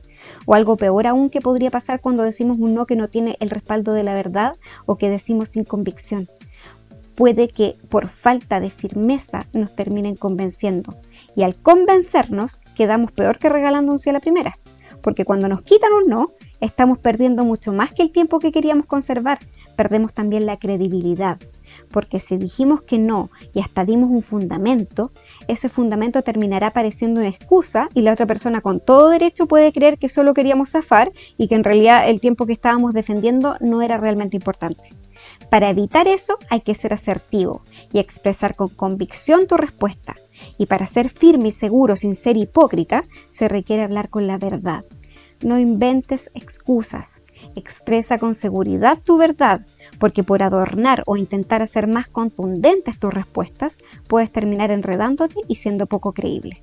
O 0.47 0.55
algo 0.55 0.77
peor 0.77 1.07
aún 1.07 1.31
que 1.31 1.41
podría 1.41 1.71
pasar 1.71 2.01
cuando 2.01 2.23
decimos 2.23 2.59
un 2.59 2.75
no 2.75 2.87
que 2.87 2.97
no 2.97 3.09
tiene 3.09 3.37
el 3.41 3.51
respaldo 3.51 3.93
de 3.93 4.03
la 4.03 4.15
verdad 4.15 4.57
o 4.87 4.97
que 4.97 5.09
decimos 5.09 5.51
sin 5.51 5.65
convicción. 5.65 6.29
Puede 7.15 7.49
que 7.49 7.77
por 7.89 8.09
falta 8.09 8.61
de 8.61 8.71
firmeza 8.71 9.47
nos 9.53 9.75
terminen 9.75 10.15
convenciendo. 10.15 10.97
Y 11.35 11.43
al 11.43 11.57
convencernos 11.57 12.61
quedamos 12.77 13.11
peor 13.13 13.39
que 13.39 13.49
regalando 13.49 13.93
un 13.93 13.99
sí 13.99 14.11
a 14.11 14.13
la 14.13 14.21
primera. 14.21 14.57
Porque 15.03 15.25
cuando 15.25 15.49
nos 15.49 15.63
quitan 15.63 15.93
un 15.93 16.09
no, 16.09 16.29
estamos 16.61 16.99
perdiendo 16.99 17.45
mucho 17.45 17.73
más 17.73 17.93
que 17.93 18.03
el 18.03 18.13
tiempo 18.13 18.39
que 18.39 18.53
queríamos 18.53 18.87
conservar. 18.87 19.39
Perdemos 19.77 20.13
también 20.13 20.47
la 20.47 20.59
credibilidad 20.59 21.39
porque 21.89 22.21
si 22.21 22.37
dijimos 22.37 22.83
que 22.83 22.99
no 22.99 23.31
y 23.55 23.61
hasta 23.61 23.85
dimos 23.85 24.11
un 24.11 24.23
fundamento, 24.23 25.13
ese 25.47 25.69
fundamento 25.69 26.23
terminará 26.23 26.71
pareciendo 26.71 27.21
una 27.21 27.31
excusa 27.31 27.89
y 27.95 28.03
la 28.03 28.13
otra 28.13 28.27
persona 28.27 28.61
con 28.61 28.81
todo 28.81 29.11
derecho 29.11 29.47
puede 29.47 29.73
creer 29.73 29.99
que 29.99 30.09
solo 30.09 30.35
queríamos 30.35 30.71
zafar 30.71 31.13
y 31.37 31.49
que 31.49 31.55
en 31.55 31.65
realidad 31.65 32.09
el 32.09 32.21
tiempo 32.21 32.47
que 32.47 32.53
estábamos 32.53 32.95
defendiendo 32.95 33.57
no 33.61 33.83
era 33.83 33.97
realmente 33.97 34.37
importante. 34.37 34.91
Para 35.51 35.71
evitar 35.71 36.07
eso 36.07 36.39
hay 36.51 36.61
que 36.61 36.75
ser 36.75 36.93
asertivo 36.93 37.63
y 37.93 37.99
expresar 37.99 38.55
con 38.55 38.69
convicción 38.69 39.47
tu 39.47 39.57
respuesta. 39.57 40.15
Y 40.59 40.67
para 40.67 40.87
ser 40.87 41.09
firme 41.09 41.49
y 41.49 41.53
seguro 41.53 41.97
sin 41.97 42.17
ser 42.17 42.37
hipócrita, 42.37 43.05
se 43.31 43.49
requiere 43.49 43.83
hablar 43.83 44.11
con 44.11 44.27
la 44.27 44.39
verdad. 44.39 44.85
No 45.43 45.59
inventes 45.59 46.31
excusas. 46.35 47.23
Expresa 47.59 48.19
con 48.19 48.35
seguridad 48.35 48.99
tu 49.05 49.19
verdad 49.19 49.67
porque 49.99 50.23
por 50.23 50.43
adornar 50.43 51.03
o 51.07 51.17
intentar 51.17 51.63
hacer 51.63 51.87
más 51.87 52.09
contundentes 52.09 52.99
tus 52.99 53.13
respuestas, 53.13 53.79
puedes 54.07 54.31
terminar 54.31 54.71
enredándote 54.71 55.37
y 55.49 55.57
siendo 55.57 55.87
poco 55.87 56.13
creíble. 56.13 56.63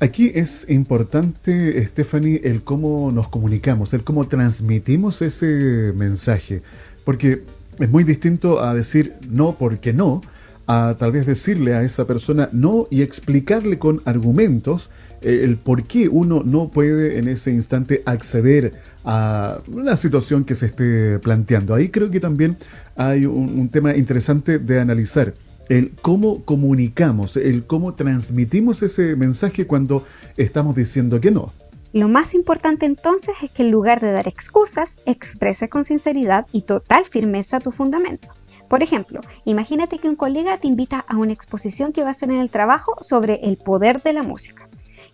Aquí 0.00 0.30
es 0.34 0.68
importante, 0.68 1.84
Stephanie, 1.86 2.40
el 2.44 2.62
cómo 2.62 3.10
nos 3.10 3.28
comunicamos, 3.28 3.92
el 3.94 4.04
cómo 4.04 4.28
transmitimos 4.28 5.22
ese 5.22 5.92
mensaje, 5.96 6.62
porque 7.04 7.42
es 7.80 7.90
muy 7.90 8.04
distinto 8.04 8.60
a 8.60 8.74
decir 8.74 9.14
no 9.28 9.56
porque 9.56 9.92
no, 9.92 10.20
a 10.68 10.94
tal 10.98 11.12
vez 11.12 11.26
decirle 11.26 11.74
a 11.74 11.82
esa 11.82 12.06
persona 12.06 12.48
no 12.52 12.86
y 12.90 13.02
explicarle 13.02 13.78
con 13.78 14.00
argumentos 14.04 14.90
eh, 15.22 15.40
el 15.42 15.56
por 15.56 15.82
qué 15.82 16.08
uno 16.08 16.42
no 16.44 16.68
puede 16.68 17.18
en 17.18 17.26
ese 17.26 17.50
instante 17.50 18.02
acceder 18.04 18.74
a 19.10 19.62
una 19.68 19.96
situación 19.96 20.44
que 20.44 20.54
se 20.54 20.66
esté 20.66 21.18
planteando. 21.18 21.74
Ahí 21.74 21.88
creo 21.88 22.10
que 22.10 22.20
también 22.20 22.58
hay 22.94 23.24
un, 23.24 23.70
tema 23.70 23.96
interesante 23.96 24.58
de 24.58 24.80
analizar 24.80 25.32
el 25.70 25.92
cómo 26.02 26.44
comunicamos, 26.44 27.36
el 27.38 27.64
cómo 27.64 27.94
transmitimos 27.94 28.82
ese 28.82 29.16
mensaje 29.16 29.66
cuando 29.66 30.04
estamos 30.36 30.76
diciendo 30.76 31.22
que 31.22 31.30
no. 31.30 31.50
Lo 31.94 32.08
más 32.08 32.34
importante 32.34 32.84
entonces 32.84 33.34
es 33.42 33.50
que 33.50 33.62
en 33.62 33.70
lugar 33.70 34.00
de 34.00 34.12
dar 34.12 34.28
excusas, 34.28 34.98
expreses 35.06 35.70
con 35.70 35.86
sinceridad 35.86 36.46
y 36.52 36.62
total 36.62 37.06
firmeza 37.06 37.60
tu 37.60 37.70
fundamento. 37.70 38.28
Por 38.68 38.82
ejemplo, 38.82 39.22
imagínate 39.46 39.98
que 39.98 40.10
un 40.10 40.16
colega 40.16 40.58
te 40.58 40.68
invita 40.68 41.02
a 41.08 41.16
una 41.16 41.32
exposición 41.32 41.94
que 41.94 42.02
va 42.02 42.08
a 42.08 42.10
hacer 42.10 42.28
en 42.28 42.40
el 42.40 42.50
trabajo 42.50 42.94
sobre 43.02 43.40
el 43.42 43.56
poder 43.56 44.02
de 44.02 44.12
la 44.12 44.22
música. 44.22 44.67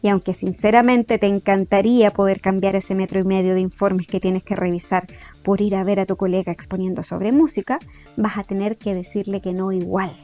Y 0.04 0.08
aunque 0.10 0.34
sinceramente 0.34 1.16
te 1.16 1.26
encantaría 1.26 2.10
poder 2.10 2.42
cambiar 2.42 2.76
ese 2.76 2.94
metro 2.94 3.20
y 3.20 3.24
medio 3.24 3.54
de 3.54 3.60
informes 3.60 4.06
que 4.06 4.20
tienes 4.20 4.42
que 4.42 4.54
revisar 4.54 5.06
por 5.42 5.62
ir 5.62 5.74
a 5.74 5.82
ver 5.82 5.98
a 5.98 6.04
tu 6.04 6.16
colega 6.16 6.52
exponiendo 6.52 7.02
sobre 7.02 7.32
música, 7.32 7.78
vas 8.18 8.36
a 8.36 8.44
tener 8.44 8.76
que 8.76 8.94
decirle 8.94 9.40
que 9.40 9.54
no 9.54 9.72
igual. 9.72 10.14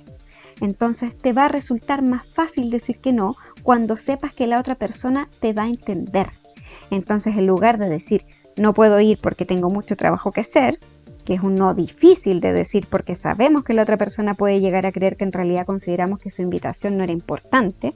Entonces 0.61 1.17
te 1.17 1.33
va 1.33 1.47
a 1.47 1.49
resultar 1.49 2.03
más 2.03 2.27
fácil 2.27 2.69
decir 2.71 2.99
que 2.99 3.15
no 3.15 3.37
cuando 3.63 3.97
sepas 3.97 4.35
que 4.35 4.47
la 4.47 4.61
otra 4.61 4.75
persona 4.75 5.31
te 5.41 5.55
va 5.55 5.63
a 5.63 5.71
entender. 5.71 6.27
Entonces 6.91 7.39
en 7.39 7.47
lugar 7.47 7.79
de 7.79 7.89
decir 7.89 8.27
no 8.59 8.75
puedo 8.75 9.01
ir 9.01 9.19
porque 9.23 9.47
tengo 9.47 9.71
mucho 9.71 9.97
trabajo 9.97 10.31
que 10.31 10.43
hacer, 10.43 10.79
que 11.25 11.33
es 11.33 11.43
un 11.43 11.55
no 11.55 11.73
difícil 11.73 12.41
de 12.41 12.53
decir 12.53 12.87
porque 12.91 13.15
sabemos 13.15 13.65
que 13.65 13.73
la 13.73 13.83
otra 13.83 13.97
persona 13.97 14.35
puede 14.35 14.61
llegar 14.61 14.85
a 14.85 14.93
creer 14.93 15.17
que 15.17 15.25
en 15.25 15.33
realidad 15.33 15.65
consideramos 15.65 16.19
que 16.19 16.29
su 16.29 16.43
invitación 16.43 16.99
no 16.99 17.05
era 17.05 17.15
importante, 17.15 17.95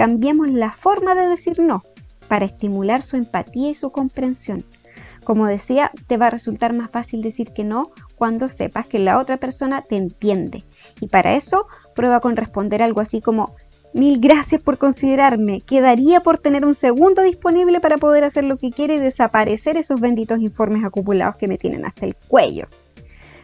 Cambiemos 0.00 0.48
la 0.48 0.70
forma 0.70 1.14
de 1.14 1.28
decir 1.28 1.60
no 1.60 1.82
para 2.26 2.46
estimular 2.46 3.02
su 3.02 3.16
empatía 3.16 3.68
y 3.68 3.74
su 3.74 3.90
comprensión. 3.92 4.64
Como 5.24 5.44
decía, 5.44 5.92
te 6.06 6.16
va 6.16 6.28
a 6.28 6.30
resultar 6.30 6.72
más 6.72 6.90
fácil 6.90 7.20
decir 7.20 7.52
que 7.52 7.64
no 7.64 7.90
cuando 8.16 8.48
sepas 8.48 8.86
que 8.86 8.98
la 8.98 9.18
otra 9.18 9.36
persona 9.36 9.82
te 9.82 9.96
entiende. 9.96 10.64
Y 11.02 11.08
para 11.08 11.34
eso, 11.34 11.66
prueba 11.94 12.20
con 12.20 12.36
responder 12.36 12.82
algo 12.82 13.02
así 13.02 13.20
como, 13.20 13.54
mil 13.92 14.20
gracias 14.20 14.62
por 14.62 14.78
considerarme, 14.78 15.60
quedaría 15.60 16.20
por 16.20 16.38
tener 16.38 16.64
un 16.64 16.72
segundo 16.72 17.20
disponible 17.20 17.78
para 17.80 17.98
poder 17.98 18.24
hacer 18.24 18.44
lo 18.44 18.56
que 18.56 18.70
quiere 18.70 18.94
y 18.94 19.00
desaparecer 19.00 19.76
esos 19.76 20.00
benditos 20.00 20.40
informes 20.40 20.82
acumulados 20.82 21.36
que 21.36 21.46
me 21.46 21.58
tienen 21.58 21.84
hasta 21.84 22.06
el 22.06 22.16
cuello. 22.16 22.68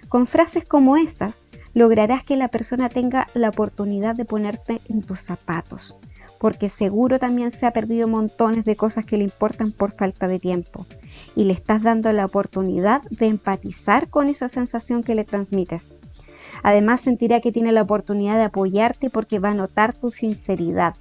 Con 0.09 0.27
frases 0.27 0.65
como 0.65 0.97
esas, 0.97 1.35
lograrás 1.75 2.25
que 2.25 2.37
la 2.37 2.49
persona 2.49 2.89
tenga 2.89 3.27
la 3.35 3.51
oportunidad 3.51 4.17
de 4.17 4.25
ponerse 4.25 4.81
en 4.89 5.03
tus 5.03 5.21
zapatos 5.21 5.99
porque 6.39 6.69
seguro 6.69 7.19
también 7.19 7.51
se 7.51 7.67
ha 7.67 7.73
perdido 7.73 8.09
montones 8.09 8.65
de 8.65 8.77
cosas 8.77 9.05
que 9.05 9.17
le 9.17 9.25
importan 9.25 9.73
por 9.73 9.93
falta 9.93 10.29
de 10.29 10.39
tiempo. 10.39 10.87
Y 11.35 11.45
le 11.45 11.53
estás 11.53 11.83
dando 11.83 12.13
la 12.13 12.25
oportunidad 12.25 13.03
de 13.11 13.27
empatizar 13.27 14.09
con 14.09 14.29
esa 14.29 14.49
sensación 14.49 15.03
que 15.03 15.15
le 15.15 15.25
transmites. 15.25 15.95
Además 16.63 17.01
sentirá 17.01 17.41
que 17.41 17.53
tiene 17.53 17.73
la 17.73 17.83
oportunidad 17.83 18.37
de 18.37 18.45
apoyarte 18.45 19.11
porque 19.11 19.39
va 19.39 19.51
a 19.51 19.55
notar 19.55 19.95
tu 19.95 20.11
sinceridad. 20.11 20.95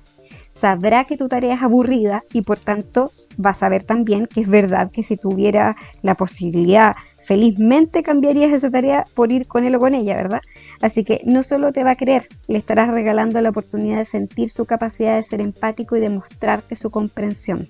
Sabrá 0.51 1.03
que 1.03 1.17
tu 1.17 1.27
tarea 1.27 1.55
es 1.55 1.63
aburrida 1.63 2.23
y 2.31 2.41
por 2.41 2.59
tanto 2.59 3.11
va 3.43 3.51
a 3.51 3.55
saber 3.55 3.83
también 3.83 4.27
que 4.27 4.41
es 4.41 4.47
verdad 4.47 4.91
que 4.91 5.03
si 5.03 5.17
tuviera 5.17 5.75
la 6.01 6.15
posibilidad 6.15 6.95
felizmente 7.19 8.03
cambiarías 8.03 8.53
esa 8.53 8.69
tarea 8.69 9.05
por 9.13 9.31
ir 9.31 9.47
con 9.47 9.65
él 9.65 9.75
o 9.75 9.79
con 9.79 9.95
ella, 9.95 10.15
¿verdad? 10.15 10.41
Así 10.81 11.03
que 11.03 11.21
no 11.25 11.43
solo 11.43 11.71
te 11.71 11.83
va 11.83 11.91
a 11.91 11.95
creer, 11.95 12.27
le 12.47 12.57
estarás 12.57 12.89
regalando 12.89 13.41
la 13.41 13.49
oportunidad 13.49 13.97
de 13.97 14.05
sentir 14.05 14.49
su 14.49 14.65
capacidad 14.65 15.15
de 15.15 15.23
ser 15.23 15.41
empático 15.41 15.95
y 15.95 15.99
de 15.99 16.09
mostrarte 16.09 16.75
su 16.75 16.89
comprensión. 16.89 17.69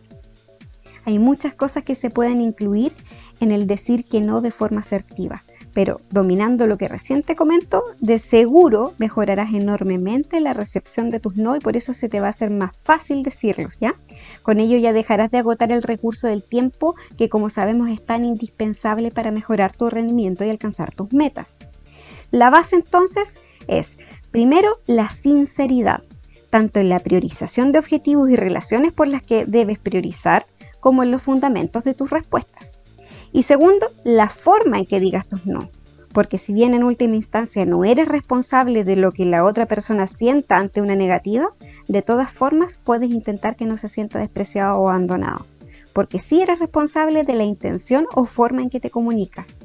Hay 1.05 1.19
muchas 1.19 1.53
cosas 1.53 1.83
que 1.83 1.93
se 1.93 2.09
pueden 2.09 2.41
incluir 2.41 2.91
en 3.39 3.51
el 3.51 3.67
decir 3.67 4.05
que 4.05 4.21
no 4.21 4.41
de 4.41 4.49
forma 4.49 4.79
asertiva, 4.79 5.43
pero 5.71 6.01
dominando 6.09 6.65
lo 6.65 6.77
que 6.77 6.87
recién 6.87 7.21
te 7.21 7.35
comento, 7.35 7.83
de 7.99 8.17
seguro 8.17 8.93
mejorarás 8.97 9.53
enormemente 9.53 10.39
la 10.39 10.53
recepción 10.53 11.11
de 11.11 11.19
tus 11.19 11.35
no 11.35 11.55
y 11.55 11.59
por 11.59 11.77
eso 11.77 11.93
se 11.93 12.09
te 12.09 12.21
va 12.21 12.27
a 12.27 12.31
hacer 12.31 12.49
más 12.49 12.75
fácil 12.77 13.21
decirlos, 13.21 13.77
¿ya? 13.79 13.93
Con 14.41 14.59
ello 14.59 14.77
ya 14.77 14.93
dejarás 14.93 15.29
de 15.29 15.37
agotar 15.37 15.71
el 15.71 15.83
recurso 15.83 16.27
del 16.27 16.43
tiempo 16.43 16.95
que 17.17 17.29
como 17.29 17.49
sabemos 17.49 17.89
es 17.89 18.03
tan 18.03 18.25
indispensable 18.25 19.11
para 19.11 19.29
mejorar 19.29 19.75
tu 19.75 19.89
rendimiento 19.91 20.43
y 20.43 20.49
alcanzar 20.49 20.95
tus 20.95 21.13
metas. 21.13 21.54
La 22.31 22.49
base 22.49 22.75
entonces 22.75 23.39
es, 23.67 23.97
primero, 24.31 24.79
la 24.87 25.09
sinceridad, 25.09 26.03
tanto 26.49 26.79
en 26.79 26.89
la 26.89 26.99
priorización 26.99 27.71
de 27.71 27.79
objetivos 27.79 28.29
y 28.29 28.35
relaciones 28.35 28.93
por 28.93 29.07
las 29.07 29.21
que 29.21 29.45
debes 29.45 29.79
priorizar, 29.79 30.45
como 30.79 31.03
en 31.03 31.11
los 31.11 31.23
fundamentos 31.23 31.83
de 31.83 31.95
tus 31.95 32.09
respuestas. 32.09 32.77
Y 33.31 33.43
segundo, 33.43 33.87
la 34.03 34.29
forma 34.29 34.77
en 34.77 34.85
que 34.85 34.99
digas 34.99 35.27
tus 35.27 35.45
no. 35.45 35.69
Porque 36.13 36.37
si 36.37 36.53
bien 36.53 36.73
en 36.73 36.83
última 36.83 37.15
instancia 37.15 37.65
no 37.65 37.83
eres 37.83 38.07
responsable 38.07 38.85
de 38.85 38.95
lo 38.95 39.11
que 39.11 39.25
la 39.25 39.43
otra 39.43 39.65
persona 39.65 40.07
sienta 40.07 40.57
ante 40.57 40.81
una 40.81 40.95
negativa, 40.95 41.49
de 41.89 42.01
todas 42.01 42.31
formas 42.31 42.79
puedes 42.81 43.09
intentar 43.09 43.57
que 43.57 43.65
no 43.65 43.75
se 43.75 43.89
sienta 43.89 44.19
despreciado 44.19 44.77
o 44.77 44.87
abandonado. 44.87 45.45
Porque 45.91 46.19
sí 46.19 46.41
eres 46.41 46.59
responsable 46.59 47.23
de 47.23 47.35
la 47.35 47.43
intención 47.43 48.07
o 48.15 48.23
forma 48.23 48.61
en 48.61 48.69
que 48.69 48.79
te 48.79 48.89
comunicas. 48.89 49.59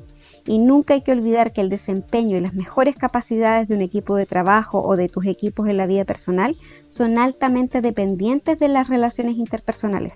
Y 0.51 0.59
nunca 0.59 0.95
hay 0.95 1.03
que 1.03 1.13
olvidar 1.13 1.53
que 1.53 1.61
el 1.61 1.69
desempeño 1.69 2.37
y 2.37 2.41
las 2.41 2.55
mejores 2.55 2.97
capacidades 2.97 3.69
de 3.69 3.77
un 3.77 3.83
equipo 3.83 4.17
de 4.17 4.27
trabajo 4.27 4.83
o 4.83 4.97
de 4.97 5.09
tus 5.09 5.27
equipos 5.27 5.69
en 5.69 5.77
la 5.77 5.87
vida 5.87 6.05
personal 6.05 6.57
son 6.89 7.19
altamente 7.19 7.81
dependientes 7.81 8.59
de 8.59 8.67
las 8.67 8.89
relaciones 8.89 9.37
interpersonales. 9.37 10.15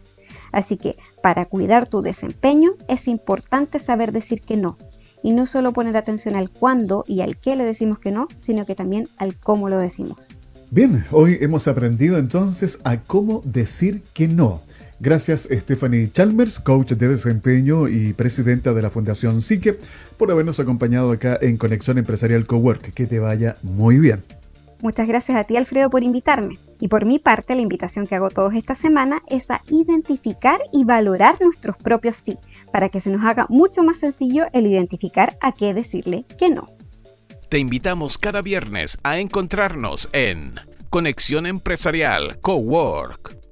Así 0.50 0.76
que 0.76 0.96
para 1.22 1.44
cuidar 1.44 1.86
tu 1.86 2.02
desempeño 2.02 2.72
es 2.88 3.06
importante 3.06 3.78
saber 3.78 4.10
decir 4.10 4.40
que 4.40 4.56
no. 4.56 4.76
Y 5.22 5.30
no 5.30 5.46
solo 5.46 5.72
poner 5.72 5.96
atención 5.96 6.34
al 6.34 6.50
cuándo 6.50 7.04
y 7.06 7.20
al 7.20 7.36
qué 7.36 7.54
le 7.54 7.62
decimos 7.62 8.00
que 8.00 8.10
no, 8.10 8.26
sino 8.36 8.66
que 8.66 8.74
también 8.74 9.06
al 9.18 9.36
cómo 9.36 9.68
lo 9.68 9.78
decimos. 9.78 10.18
Bien, 10.72 11.04
hoy 11.12 11.38
hemos 11.42 11.68
aprendido 11.68 12.18
entonces 12.18 12.80
a 12.82 13.00
cómo 13.00 13.40
decir 13.44 14.02
que 14.12 14.26
no. 14.26 14.62
Gracias 15.04 15.46
Stephanie 15.52 16.10
Chalmers, 16.10 16.58
coach 16.58 16.92
de 16.92 17.08
desempeño 17.08 17.88
y 17.88 18.14
presidenta 18.14 18.72
de 18.72 18.80
la 18.80 18.88
Fundación 18.88 19.42
Psique, 19.42 19.78
por 20.16 20.30
habernos 20.30 20.60
acompañado 20.60 21.12
acá 21.12 21.38
en 21.42 21.58
Conexión 21.58 21.98
Empresarial 21.98 22.46
Cowork. 22.46 22.94
Que 22.94 23.06
te 23.06 23.18
vaya 23.18 23.54
muy 23.62 23.98
bien. 23.98 24.24
Muchas 24.80 25.06
gracias 25.06 25.36
a 25.36 25.44
ti, 25.44 25.58
Alfredo, 25.58 25.90
por 25.90 26.02
invitarme. 26.02 26.58
Y 26.80 26.88
por 26.88 27.04
mi 27.04 27.18
parte, 27.18 27.54
la 27.54 27.60
invitación 27.60 28.06
que 28.06 28.14
hago 28.14 28.30
todos 28.30 28.54
esta 28.54 28.74
semana 28.74 29.20
es 29.28 29.50
a 29.50 29.60
identificar 29.68 30.58
y 30.72 30.84
valorar 30.84 31.36
nuestros 31.38 31.76
propios 31.76 32.16
sí, 32.16 32.38
para 32.72 32.88
que 32.88 33.02
se 33.02 33.10
nos 33.10 33.26
haga 33.26 33.44
mucho 33.50 33.82
más 33.82 33.98
sencillo 33.98 34.46
el 34.54 34.66
identificar 34.66 35.36
a 35.42 35.52
qué 35.52 35.74
decirle 35.74 36.24
que 36.38 36.48
no. 36.48 36.66
Te 37.50 37.58
invitamos 37.58 38.16
cada 38.16 38.40
viernes 38.40 38.96
a 39.02 39.18
encontrarnos 39.18 40.08
en 40.14 40.54
Conexión 40.88 41.44
Empresarial 41.44 42.40
Cowork. 42.40 43.43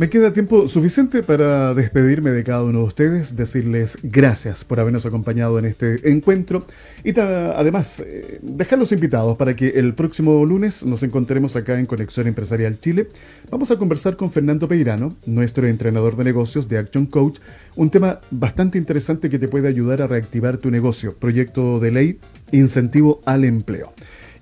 Me 0.00 0.08
queda 0.08 0.32
tiempo 0.32 0.66
suficiente 0.66 1.22
para 1.22 1.74
despedirme 1.74 2.30
de 2.30 2.42
cada 2.42 2.64
uno 2.64 2.78
de 2.78 2.84
ustedes, 2.86 3.36
decirles 3.36 3.98
gracias 4.02 4.64
por 4.64 4.80
habernos 4.80 5.04
acompañado 5.04 5.58
en 5.58 5.66
este 5.66 6.10
encuentro 6.10 6.64
y 7.04 7.10
además 7.20 8.00
eh, 8.00 8.38
dejarlos 8.40 8.92
invitados 8.92 9.36
para 9.36 9.54
que 9.54 9.68
el 9.68 9.92
próximo 9.92 10.42
lunes 10.46 10.82
nos 10.86 11.02
encontremos 11.02 11.54
acá 11.54 11.78
en 11.78 11.84
Conexión 11.84 12.26
Empresarial 12.28 12.80
Chile. 12.80 13.08
Vamos 13.50 13.70
a 13.70 13.76
conversar 13.76 14.16
con 14.16 14.32
Fernando 14.32 14.66
Peirano, 14.66 15.14
nuestro 15.26 15.66
entrenador 15.66 16.16
de 16.16 16.24
negocios 16.24 16.66
de 16.66 16.78
Action 16.78 17.04
Coach, 17.04 17.38
un 17.76 17.90
tema 17.90 18.20
bastante 18.30 18.78
interesante 18.78 19.28
que 19.28 19.38
te 19.38 19.48
puede 19.48 19.68
ayudar 19.68 20.00
a 20.00 20.06
reactivar 20.06 20.56
tu 20.56 20.70
negocio, 20.70 21.14
proyecto 21.14 21.78
de 21.78 21.90
ley, 21.90 22.18
incentivo 22.52 23.20
al 23.26 23.44
empleo. 23.44 23.92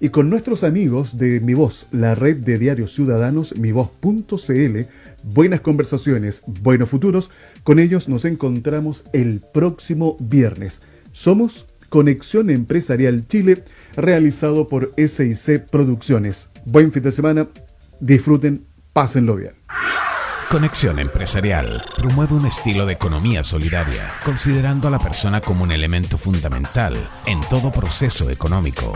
Y 0.00 0.10
con 0.10 0.30
nuestros 0.30 0.62
amigos 0.62 1.18
de 1.18 1.40
Mi 1.40 1.54
Voz, 1.54 1.88
la 1.90 2.14
red 2.14 2.36
de 2.36 2.56
diarios 2.56 2.94
ciudadanos, 2.94 3.58
mivoz.cl, 3.58 4.86
buenas 5.22 5.60
conversaciones, 5.60 6.42
buenos 6.46 6.88
futuros. 6.88 7.30
Con 7.64 7.78
ellos 7.78 8.08
nos 8.08 8.24
encontramos 8.24 9.04
el 9.12 9.40
próximo 9.40 10.16
viernes. 10.20 10.80
Somos 11.12 11.66
Conexión 11.88 12.50
Empresarial 12.50 13.26
Chile, 13.28 13.64
realizado 13.96 14.68
por 14.68 14.92
SIC 14.96 15.66
Producciones. 15.70 16.48
Buen 16.64 16.92
fin 16.92 17.02
de 17.02 17.12
semana, 17.12 17.48
disfruten, 18.00 18.66
pásenlo 18.92 19.36
bien. 19.36 19.54
Conexión 20.50 20.98
Empresarial 20.98 21.84
promueve 21.96 22.34
un 22.34 22.46
estilo 22.46 22.86
de 22.86 22.94
economía 22.94 23.44
solidaria, 23.44 24.08
considerando 24.24 24.88
a 24.88 24.90
la 24.90 24.98
persona 24.98 25.42
como 25.42 25.64
un 25.64 25.72
elemento 25.72 26.16
fundamental 26.16 26.94
en 27.26 27.40
todo 27.50 27.70
proceso 27.70 28.30
económico. 28.30 28.94